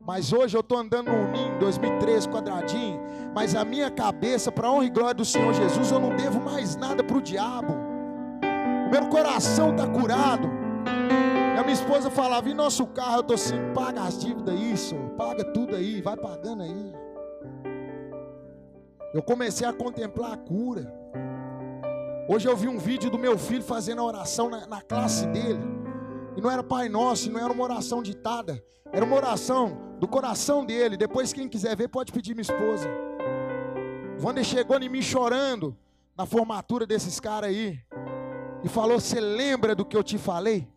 Mas 0.01 0.33
hoje 0.33 0.57
eu 0.57 0.61
estou 0.61 0.79
andando 0.79 1.13
no 1.13 1.31
Ninho 1.31 1.59
2013 1.59 2.29
quadradinho, 2.29 3.01
mas 3.35 3.55
a 3.55 3.65
minha 3.67 3.91
cabeça, 3.91 4.51
para 4.51 4.71
honra 4.71 4.87
e 4.87 4.91
glória 4.91 5.15
do 5.15 5.27
Senhor 5.27 5.53
Jesus, 5.53 5.91
eu 5.91 6.01
não 6.01 6.17
devo 6.17 6.41
mais 6.41 6.75
nada 6.75 7.05
para 7.05 7.19
o 7.19 7.21
diabo 7.21 7.91
meu 8.91 9.07
coração 9.07 9.71
está 9.71 9.87
curado. 9.87 10.51
A 11.57 11.63
minha 11.63 11.75
esposa 11.75 12.11
falava: 12.11 12.49
em 12.49 12.55
nosso 12.55 12.87
carro, 12.89 13.17
eu 13.17 13.21
estou 13.21 13.35
assim, 13.35 13.57
paga 13.73 14.03
as 14.03 14.19
dívidas 14.19 14.59
isso, 14.59 14.97
paga 15.17 15.45
tudo 15.45 15.77
aí, 15.77 16.03
vai 16.03 16.17
pagando 16.17 16.63
aí. 16.63 16.93
Eu 19.13 19.23
comecei 19.23 19.67
a 19.67 19.73
contemplar 19.73 20.33
a 20.33 20.37
cura. 20.37 20.93
Hoje 22.29 22.49
eu 22.49 22.57
vi 22.57 22.69
um 22.69 22.79
vídeo 22.79 23.11
do 23.11 23.19
meu 23.19 23.37
filho 23.37 23.63
fazendo 23.63 24.01
a 24.01 24.05
oração 24.05 24.49
na, 24.49 24.67
na 24.69 24.81
classe 24.81 25.27
dele. 25.27 25.61
E 26.37 26.41
não 26.41 26.49
era 26.49 26.63
Pai 26.63 26.89
Nosso, 26.89 27.31
não 27.31 27.41
era 27.41 27.53
uma 27.53 27.65
oração 27.65 28.03
ditada. 28.03 28.63
Era 28.93 29.05
uma 29.05 29.17
oração 29.17 29.97
do 29.99 30.07
coração 30.07 30.65
dele. 30.65 30.97
Depois, 30.97 31.33
quem 31.33 31.49
quiser 31.49 31.77
ver, 31.77 31.89
pode 31.89 32.13
pedir 32.13 32.35
minha 32.35 32.43
esposa. 32.43 32.89
Wander 34.23 34.45
chegou 34.45 34.79
em 34.79 34.89
mim 34.89 35.03
chorando 35.03 35.77
na 36.17 36.25
formatura 36.25 36.87
desses 36.87 37.19
caras 37.19 37.51
aí 37.51 37.81
e 38.63 38.69
falou: 38.69 39.01
Você 39.01 39.19
lembra 39.21 39.75
do 39.75 39.85
que 39.85 39.97
eu 39.97 40.05
te 40.05 40.19
falei? 40.19 40.69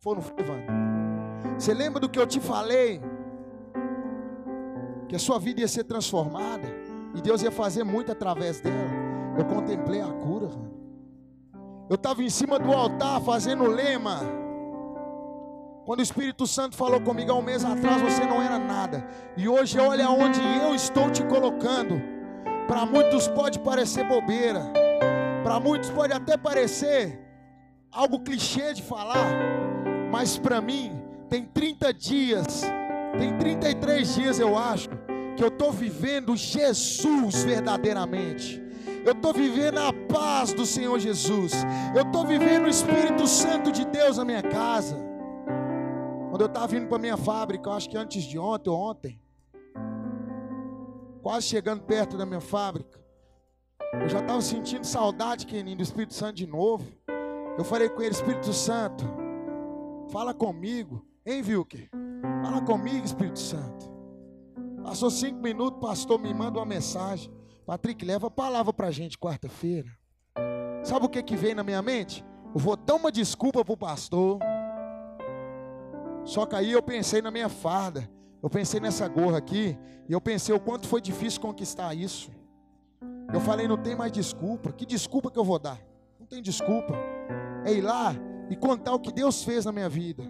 Foi, 0.00 0.16
não 0.16 0.22
foi, 0.22 0.36
Wanda? 0.36 1.58
Você 1.58 1.72
lembra 1.72 1.98
do 1.98 2.10
que 2.10 2.18
eu 2.18 2.26
te 2.26 2.40
falei? 2.40 3.00
Que 5.08 5.16
a 5.16 5.18
sua 5.18 5.38
vida 5.38 5.62
ia 5.62 5.68
ser 5.68 5.84
transformada 5.84 6.83
e 7.14 7.20
Deus 7.20 7.42
ia 7.42 7.50
fazer 7.50 7.84
muito 7.84 8.12
através 8.12 8.60
dela. 8.60 8.90
Eu 9.38 9.44
contemplei 9.44 10.00
a 10.00 10.08
cura. 10.08 10.48
Eu 11.88 11.96
estava 11.96 12.22
em 12.22 12.30
cima 12.30 12.58
do 12.58 12.72
altar 12.72 13.20
fazendo 13.20 13.64
lema. 13.64 14.20
Quando 15.84 16.00
o 16.00 16.02
Espírito 16.02 16.46
Santo 16.46 16.76
falou 16.76 17.00
comigo 17.00 17.30
há 17.30 17.34
um 17.34 17.42
mês 17.42 17.64
atrás, 17.64 18.00
você 18.00 18.24
não 18.24 18.40
era 18.42 18.58
nada. 18.58 19.06
E 19.36 19.48
hoje 19.48 19.78
olha 19.78 20.08
onde 20.08 20.40
eu 20.62 20.74
estou 20.74 21.10
te 21.10 21.22
colocando. 21.24 22.00
Para 22.66 22.86
muitos 22.86 23.28
pode 23.28 23.58
parecer 23.58 24.06
bobeira. 24.08 24.72
Para 25.42 25.60
muitos 25.60 25.90
pode 25.90 26.12
até 26.12 26.38
parecer 26.38 27.24
algo 27.94 28.18
clichê 28.20 28.74
de 28.74 28.82
falar, 28.82 29.30
mas 30.10 30.36
para 30.36 30.60
mim 30.60 31.00
tem 31.28 31.44
30 31.44 31.94
dias, 31.94 32.62
tem 33.18 33.38
33 33.38 34.14
dias 34.14 34.40
eu 34.40 34.58
acho, 34.58 34.88
que 35.36 35.42
eu 35.42 35.48
estou 35.48 35.72
vivendo 35.72 36.36
Jesus 36.36 37.42
verdadeiramente. 37.42 38.62
Eu 39.04 39.12
estou 39.12 39.34
vivendo 39.34 39.78
a 39.78 39.92
paz 39.92 40.52
do 40.54 40.64
Senhor 40.64 40.98
Jesus. 40.98 41.52
Eu 41.94 42.02
estou 42.02 42.26
vivendo 42.26 42.64
o 42.64 42.68
Espírito 42.68 43.26
Santo 43.26 43.70
de 43.70 43.84
Deus 43.84 44.16
na 44.16 44.24
minha 44.24 44.42
casa. 44.42 44.96
Quando 46.30 46.40
eu 46.40 46.46
estava 46.46 46.66
vindo 46.66 46.88
para 46.88 46.98
minha 46.98 47.16
fábrica, 47.16 47.68
eu 47.68 47.74
acho 47.74 47.88
que 47.88 47.96
antes 47.96 48.24
de 48.24 48.38
ontem 48.38 48.70
ou 48.70 48.76
ontem, 48.76 49.20
quase 51.22 51.46
chegando 51.46 51.82
perto 51.82 52.16
da 52.16 52.24
minha 52.24 52.40
fábrica, 52.40 52.98
eu 54.00 54.08
já 54.08 54.20
estava 54.20 54.40
sentindo 54.40 54.84
saudade, 54.84 55.46
Keninho, 55.46 55.76
do 55.76 55.82
Espírito 55.82 56.14
Santo 56.14 56.36
de 56.36 56.46
novo. 56.46 56.90
Eu 57.56 57.64
falei 57.64 57.88
com 57.88 58.02
ele, 58.02 58.10
Espírito 58.10 58.52
Santo, 58.52 59.04
fala 60.10 60.34
comigo. 60.34 61.06
Hein, 61.24 61.42
Vilker? 61.42 61.88
Fala 62.42 62.60
comigo, 62.62 63.04
Espírito 63.04 63.38
Santo. 63.38 63.93
Passou 64.84 65.10
cinco 65.10 65.40
minutos, 65.40 65.80
pastor 65.80 66.20
me 66.20 66.34
manda 66.34 66.58
uma 66.58 66.66
mensagem. 66.66 67.32
Patrick, 67.64 68.04
leva 68.04 68.26
a 68.26 68.30
palavra 68.30 68.70
para 68.70 68.88
a 68.88 68.90
gente 68.90 69.18
quarta-feira. 69.18 69.88
Sabe 70.84 71.06
o 71.06 71.08
que, 71.08 71.22
que 71.22 71.36
veio 71.36 71.56
na 71.56 71.64
minha 71.64 71.80
mente? 71.80 72.22
Eu 72.54 72.60
vou 72.60 72.76
dar 72.76 72.96
uma 72.96 73.10
desculpa 73.10 73.64
para 73.64 73.72
o 73.72 73.78
pastor. 73.78 74.38
Só 76.22 76.44
que 76.44 76.54
aí 76.54 76.70
eu 76.70 76.82
pensei 76.82 77.22
na 77.22 77.30
minha 77.30 77.48
farda. 77.48 78.08
Eu 78.42 78.50
pensei 78.50 78.78
nessa 78.78 79.08
gorra 79.08 79.38
aqui 79.38 79.74
e 80.06 80.12
eu 80.12 80.20
pensei 80.20 80.54
o 80.54 80.60
quanto 80.60 80.86
foi 80.86 81.00
difícil 81.00 81.40
conquistar 81.40 81.94
isso. 81.94 82.30
Eu 83.32 83.40
falei, 83.40 83.66
não 83.66 83.78
tem 83.78 83.96
mais 83.96 84.12
desculpa. 84.12 84.70
Que 84.70 84.84
desculpa 84.84 85.30
que 85.30 85.38
eu 85.38 85.44
vou 85.44 85.58
dar? 85.58 85.80
Não 86.20 86.26
tem 86.26 86.42
desculpa. 86.42 86.92
É 87.64 87.72
ir 87.72 87.80
lá 87.80 88.14
e 88.50 88.54
contar 88.54 88.92
o 88.92 89.00
que 89.00 89.10
Deus 89.10 89.42
fez 89.42 89.64
na 89.64 89.72
minha 89.72 89.88
vida. 89.88 90.22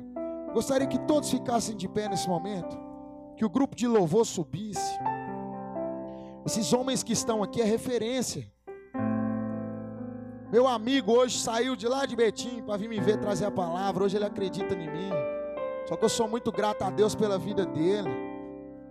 Gostaria 0.53 0.87
que 0.87 1.01
todos 1.01 1.29
ficassem 1.29 1.77
de 1.77 1.89
pé 1.89 2.09
nesse 2.09 2.29
momento. 2.29 2.84
Que 3.37 3.45
o 3.45 3.51
grupo 3.51 3.75
de 3.75 3.87
louvor 3.87 4.25
subisse. 4.25 4.99
Esses 6.47 6.73
homens 6.73 7.03
que 7.03 7.13
estão 7.13 7.43
aqui 7.43 7.61
é 7.61 7.65
referência. 7.65 8.51
Meu 10.53 10.69
amigo 10.69 11.11
hoje 11.13 11.39
saiu 11.39 11.75
de 11.75 11.89
lá 11.89 12.07
de 12.07 12.15
Betim 12.15 12.63
para 12.63 12.77
vir 12.77 12.89
me 12.89 13.01
ver 13.01 13.19
trazer 13.19 13.47
a 13.47 13.51
palavra. 13.51 14.05
Hoje 14.05 14.17
ele 14.17 14.25
acredita 14.25 14.75
em 14.75 14.91
mim. 14.91 15.11
Só 15.87 15.97
que 15.97 16.05
eu 16.05 16.09
sou 16.09 16.29
muito 16.29 16.53
grato 16.53 16.83
a 16.83 16.91
Deus 16.91 17.15
pela 17.15 17.39
vida 17.39 17.67
dele. 17.67 18.11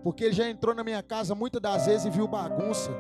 Porque 0.04 0.26
ele 0.26 0.34
já 0.34 0.50
entrou 0.50 0.76
na 0.76 0.84
minha 0.84 1.02
casa 1.02 1.34
muitas 1.34 1.62
das 1.62 1.86
vezes 1.86 2.06
e 2.06 2.10
viu 2.10 2.28
bagunça. 2.28 2.92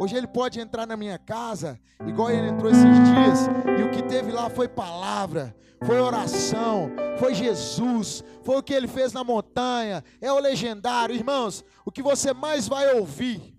Hoje 0.00 0.16
ele 0.16 0.26
pode 0.26 0.58
entrar 0.58 0.86
na 0.86 0.96
minha 0.96 1.18
casa, 1.18 1.78
igual 2.06 2.30
ele 2.30 2.48
entrou 2.48 2.70
esses 2.70 2.82
dias, 2.82 3.40
e 3.78 3.82
o 3.82 3.90
que 3.90 4.02
teve 4.02 4.32
lá 4.32 4.48
foi 4.48 4.66
palavra, 4.66 5.54
foi 5.84 6.00
oração, 6.00 6.90
foi 7.18 7.34
Jesus, 7.34 8.24
foi 8.42 8.56
o 8.56 8.62
que 8.62 8.72
ele 8.72 8.88
fez 8.88 9.12
na 9.12 9.22
montanha, 9.22 10.02
é 10.18 10.32
o 10.32 10.38
legendário. 10.38 11.14
Irmãos, 11.14 11.62
o 11.84 11.92
que 11.92 12.02
você 12.02 12.32
mais 12.32 12.66
vai 12.66 12.94
ouvir 12.94 13.54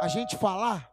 a 0.00 0.08
gente 0.08 0.36
falar 0.36 0.90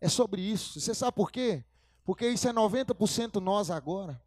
é 0.00 0.08
sobre 0.08 0.40
isso. 0.40 0.78
Você 0.78 0.94
sabe 0.94 1.16
por 1.16 1.32
quê? 1.32 1.64
Porque 2.04 2.28
isso 2.28 2.48
é 2.48 2.52
90% 2.52 3.40
nós 3.40 3.72
agora. 3.72 4.22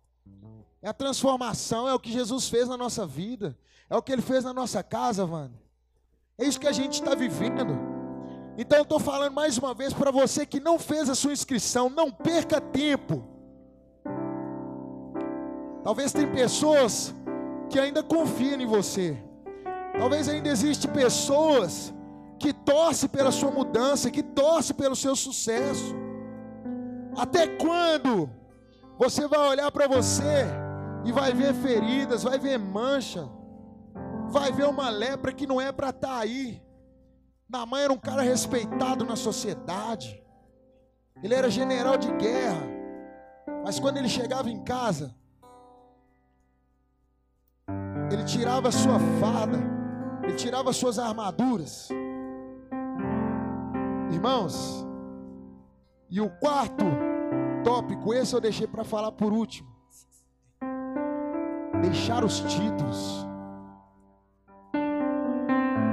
É 0.82 0.90
a 0.90 0.94
transformação, 0.94 1.88
é 1.88 1.94
o 1.94 2.00
que 2.02 2.12
Jesus 2.12 2.50
fez 2.50 2.68
na 2.68 2.76
nossa 2.76 3.08
vida, 3.08 3.58
é 3.90 3.96
o 3.96 4.02
que 4.02 4.12
ele 4.12 4.22
fez 4.22 4.44
na 4.44 4.54
nossa 4.54 4.84
casa, 4.84 5.26
mano. 5.26 5.58
É 6.38 6.44
isso 6.44 6.60
que 6.60 6.68
a 6.68 6.74
gente 6.74 6.96
está 6.96 7.16
vivendo. 7.16 7.99
Então 8.62 8.80
eu 8.80 8.84
estou 8.84 9.00
falando 9.00 9.32
mais 9.32 9.58
uma 9.58 9.74
vez 9.74 9.94
para 9.94 10.12
você 10.12 10.46
que 10.46 10.60
não 10.60 10.78
fez 10.78 11.10
a 11.10 11.16
sua 11.16 11.32
inscrição, 11.32 11.90
não 11.90 12.12
perca 12.12 12.60
tempo. 12.60 13.24
Talvez 15.82 16.12
tem 16.12 16.30
pessoas 16.30 17.16
que 17.70 17.80
ainda 17.80 18.04
confiam 18.04 18.60
em 18.60 18.66
você. 18.66 19.18
Talvez 19.98 20.28
ainda 20.28 20.50
existe 20.50 20.90
pessoas 20.90 21.94
que 22.38 22.52
torcem 22.52 23.08
pela 23.08 23.32
sua 23.32 23.50
mudança, 23.50 24.12
que 24.12 24.22
torcem 24.22 24.76
pelo 24.76 24.94
seu 24.94 25.16
sucesso. 25.16 25.96
Até 27.16 27.48
quando 27.48 28.30
você 28.98 29.26
vai 29.26 29.40
olhar 29.40 29.72
para 29.72 29.88
você 29.88 30.46
e 31.06 31.14
vai 31.14 31.32
ver 31.34 31.54
feridas, 31.54 32.24
vai 32.24 32.38
ver 32.38 32.60
mancha, 32.60 33.26
vai 34.28 34.52
ver 34.52 34.68
uma 34.68 34.90
lepra 34.90 35.32
que 35.32 35.48
não 35.48 35.62
é 35.62 35.72
para 35.72 35.92
estar 35.92 36.10
tá 36.10 36.18
aí. 36.18 36.62
Namã 37.50 37.80
era 37.80 37.92
um 37.92 37.98
cara 37.98 38.22
respeitado 38.22 39.04
na 39.04 39.16
sociedade. 39.16 40.24
Ele 41.24 41.34
era 41.34 41.50
general 41.50 41.98
de 41.98 42.12
guerra. 42.14 42.62
Mas 43.64 43.80
quando 43.80 43.98
ele 43.98 44.08
chegava 44.08 44.52
em 44.52 44.64
casa, 44.64 45.16
ele 48.12 48.24
tirava 48.24 48.72
sua 48.72 49.00
fada, 49.20 49.58
ele 50.24 50.36
tirava 50.36 50.70
as 50.70 50.76
suas 50.78 51.00
armaduras. 51.00 51.90
Irmãos, 54.12 54.86
e 56.10 56.22
o 56.22 56.30
quarto 56.30 56.86
tópico, 57.64 58.14
esse 58.14 58.36
eu 58.36 58.40
deixei 58.40 58.68
para 58.68 58.84
falar 58.84 59.12
por 59.12 59.34
último. 59.34 59.70
Deixar 61.82 62.24
os 62.24 62.40
títulos. 62.42 63.28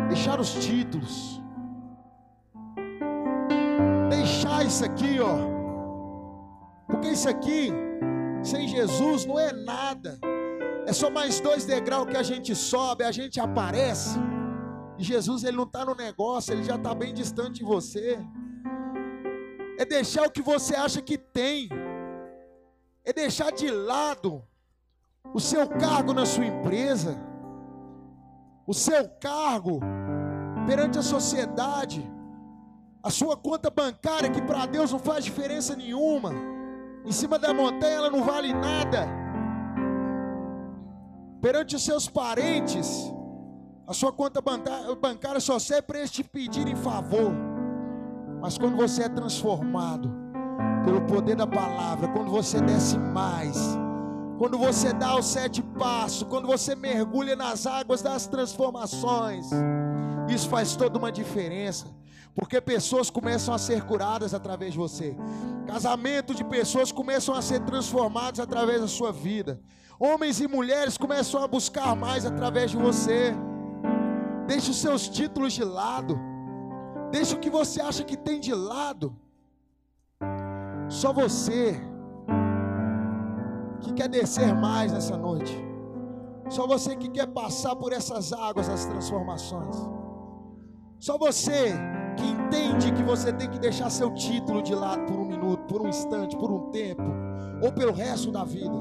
Deixar 0.09 0.39
os 0.39 0.53
títulos. 0.55 1.46
Isso 4.67 4.85
aqui, 4.85 5.19
ó. 5.21 5.37
Porque 6.87 7.09
isso 7.09 7.29
aqui, 7.29 7.73
sem 8.43 8.69
Jesus, 8.69 9.25
não 9.27 9.39
é 9.39 9.53
nada. 9.53 10.19
É 10.87 10.93
só 10.93 11.11
mais 11.11 11.41
dois 11.41 11.65
degraus 11.65 12.07
que 12.07 12.17
a 12.17 12.23
gente 12.23 12.55
sobe, 12.55 13.05
a 13.05 13.13
gente 13.13 13.41
aparece. 13.41 14.19
E 14.99 15.05
Jesus, 15.05 15.45
ele 15.45 15.57
não 15.57 15.65
está 15.65 15.85
no 15.85 15.95
negócio, 15.95 16.53
ele 16.53 16.63
já 16.63 16.77
está 16.77 16.95
bem 16.95 17.13
distante 17.13 17.61
de 17.61 17.65
você. 17.65 18.19
É 19.79 19.85
deixar 19.85 20.27
o 20.27 20.31
que 20.31 20.43
você 20.43 20.75
acha 20.75 21.03
que 21.03 21.19
tem. 21.19 21.69
É 23.05 23.13
deixar 23.13 23.53
de 23.53 23.71
lado 23.71 24.43
o 25.35 25.41
seu 25.41 25.69
cargo 25.69 26.13
na 26.13 26.25
sua 26.25 26.47
empresa. 26.47 27.17
O 28.67 28.73
seu 28.73 29.09
cargo 29.21 29.81
perante 30.67 30.99
a 30.99 31.03
sociedade 31.03 32.16
a 33.07 33.11
sua 33.11 33.37
conta 33.37 33.71
bancária, 33.71 34.29
que 34.29 34.43
para 34.43 34.67
Deus 34.67 34.91
não 34.91 34.99
faz 34.99 35.25
diferença 35.25 35.77
nenhuma, 35.77 36.33
em 37.05 37.13
cima 37.13 37.39
da 37.39 37.55
montanha 37.55 37.99
ela 37.99 38.11
não 38.11 38.25
vale 38.25 38.53
nada. 38.53 39.07
Perante 41.41 41.77
os 41.77 41.85
seus 41.85 42.09
parentes, 42.09 42.89
a 43.87 43.95
sua 43.95 44.13
conta 44.13 44.43
bancária 45.01 45.39
só 45.39 45.57
serve 45.61 45.83
para 45.83 45.99
eles 45.99 46.11
te 46.11 46.25
pedirem 46.25 46.75
favor. 46.75 47.33
Mas 48.41 48.59
quando 48.59 48.77
você 48.77 49.05
é 49.05 49.09
transformado 49.09 50.11
pelo 50.85 51.03
poder 51.03 51.37
da 51.37 51.47
palavra, 51.47 52.09
quando 52.09 52.33
você 52.33 52.61
desce 52.61 52.99
mais, 52.99 53.57
quando 54.37 54.59
você 54.59 54.93
dá 54.93 55.17
os 55.17 55.27
sete 55.27 55.63
passos, 55.63 56.25
quando 56.25 56.49
você 56.49 56.75
mergulha 56.75 57.37
nas 57.37 57.69
águas 57.69 58.03
das 58.03 58.27
transformações, 58.27 59.49
isso 60.29 60.49
faz 60.49 60.75
toda 60.75 60.99
uma 60.99 61.13
diferença. 61.13 61.87
Porque 62.37 62.61
pessoas 62.61 63.09
começam 63.09 63.55
a 63.55 63.59
ser 63.59 63.83
curadas 63.85 64.35
através 64.35 64.73
de 64.75 64.79
você. 64.79 65.17
Casamento 65.67 66.35
de 66.35 66.45
pessoas 66.45 66.93
começam 66.93 67.35
a 67.35 67.41
ser 67.41 67.61
transformados 67.61 68.39
através 68.39 68.83
da 68.83 68.87
sua 68.87 69.11
vida. 69.11 69.59
Homens 69.99 70.39
e 70.43 70.47
mulheres 70.47 70.99
começam 70.99 71.43
a 71.43 71.49
buscar 71.49 71.97
mais 71.97 72.27
através 72.27 72.71
de 72.71 72.77
você. 72.77 73.35
Deixe 74.47 74.71
os 74.71 74.77
seus 74.77 75.09
títulos 75.09 75.55
de 75.55 75.65
lado. 75.65 76.21
Deixe 77.11 77.35
o 77.35 77.39
que 77.39 77.49
você 77.49 77.81
acha 77.81 78.05
que 78.05 78.19
tem 78.19 78.39
de 78.39 78.53
lado. 78.53 79.17
Só 80.91 81.15
você 81.15 81.81
que 83.81 83.95
quer 83.95 84.09
descer 84.09 84.55
mais 84.55 84.93
nessa 84.93 85.17
noite. 85.17 85.57
Só 86.51 86.67
você 86.67 86.95
que 86.95 87.09
quer 87.09 87.29
passar 87.29 87.75
por 87.77 87.95
essas 87.95 88.31
águas 88.31 88.69
das 88.69 88.85
transformações. 88.85 89.75
Só 91.01 91.17
você 91.17 91.75
entende 92.47 92.93
que 92.93 93.03
você 93.03 93.33
tem 93.33 93.51
que 93.51 93.59
deixar 93.59 93.91
seu 93.91 94.13
título 94.15 94.63
de 94.63 94.75
lado 94.75 95.05
por 95.07 95.19
um 95.19 95.25
minuto, 95.25 95.65
por 95.67 95.83
um 95.83 95.89
instante, 95.89 96.37
por 96.37 96.51
um 96.51 96.71
tempo, 96.71 97.03
ou 97.61 97.73
pelo 97.73 97.93
resto 97.93 98.31
da 98.31 98.45
vida. 98.45 98.77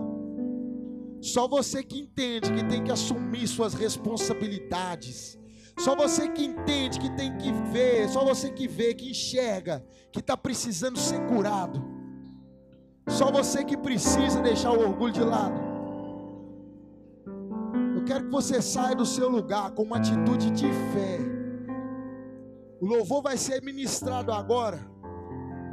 Só 1.22 1.48
você 1.48 1.84
que 1.84 2.00
entende 2.00 2.54
que 2.54 2.64
tem 2.64 2.84
que 2.84 2.92
assumir 2.92 3.48
suas 3.48 3.74
responsabilidades. 3.74 5.40
Só 5.80 5.96
você 5.96 6.30
que 6.30 6.46
entende 6.46 7.00
que 7.00 7.10
tem 7.16 7.36
que 7.38 7.52
ver, 7.52 8.08
só 8.08 8.24
você 8.24 8.52
que 8.52 8.68
vê, 8.68 8.94
que 8.94 9.10
enxerga, 9.10 9.84
que 10.12 10.20
está 10.20 10.38
precisando 10.38 11.00
ser 11.00 11.26
curado. 11.26 11.84
Só 13.08 13.32
você 13.32 13.64
que 13.64 13.76
precisa 13.76 14.42
deixar 14.42 14.72
o 14.72 14.80
orgulho 14.80 15.14
de 15.14 15.24
lado. 15.24 15.60
Eu 17.96 18.04
quero 18.06 18.26
que 18.26 18.32
você 18.32 18.62
saia 18.62 18.96
do 18.96 19.06
seu 19.06 19.28
lugar 19.28 19.72
com 19.72 19.84
uma 19.84 19.98
atitude 19.98 20.52
de 20.52 20.68
fé 20.94 21.45
o 22.82 22.86
louvor 22.86 23.22
vai 23.22 23.38
ser 23.38 23.62
ministrado 23.62 24.32
agora. 24.32 24.80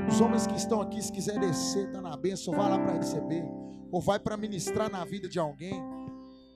Os 0.08 0.20
homens 0.20 0.46
que 0.46 0.56
estão 0.56 0.80
aqui, 0.80 1.02
se 1.02 1.12
quiser 1.12 1.38
descer, 1.38 1.86
está 1.86 2.00
na 2.00 2.16
bênção, 2.16 2.54
vai 2.54 2.70
lá 2.70 2.78
para 2.78 2.94
receber. 2.94 3.44
Ou 3.90 4.00
vai 4.00 4.18
para 4.18 4.36
ministrar 4.36 4.90
na 4.90 5.04
vida 5.04 5.28
de 5.28 5.38
alguém. 5.38 5.82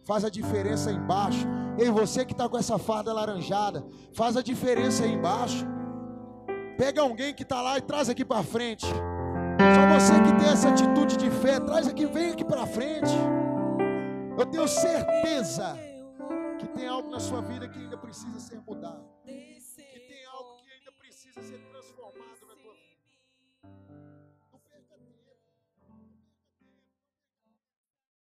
Faz 0.05 0.25
a 0.25 0.31
diferença 0.31 0.91
aí 0.91 0.97
embaixo. 0.97 1.47
Ei, 1.79 1.91
você 1.91 2.25
que 2.25 2.33
está 2.33 2.49
com 2.49 2.57
essa 2.57 2.79
farda 2.79 3.13
laranjada, 3.13 3.85
faz 4.15 4.37
a 4.37 4.43
diferença 4.43 5.05
aí 5.05 5.13
embaixo. 5.13 5.67
Pega 6.79 7.03
alguém 7.03 7.35
que 7.35 7.43
está 7.43 7.61
lá 7.61 7.79
e 7.79 7.83
traz 7.83 8.09
aqui 8.09 8.25
para 8.25 8.43
frente. 8.43 8.87
Só 8.87 9.99
você 9.99 10.13
que 10.23 10.39
tem 10.39 10.53
essa 10.53 10.69
atitude 10.69 11.17
de 11.17 11.31
fé, 11.31 11.59
traz 11.59 11.89
aqui, 11.89 12.07
vem 12.07 12.31
aqui 12.31 12.45
para 12.45 12.67
frente. 12.67 13.13
Eu 14.39 14.47
tenho 14.47 14.69
certeza 14.69 15.77
que 16.59 16.67
tem 16.69 16.87
algo 16.87 17.11
na 17.11 17.19
sua 17.19 17.41
vida 17.41 17.69
que 17.69 17.79
ainda 17.79 17.97
precisa 17.97 18.39
ser 18.39 18.61
mudado 18.67 19.16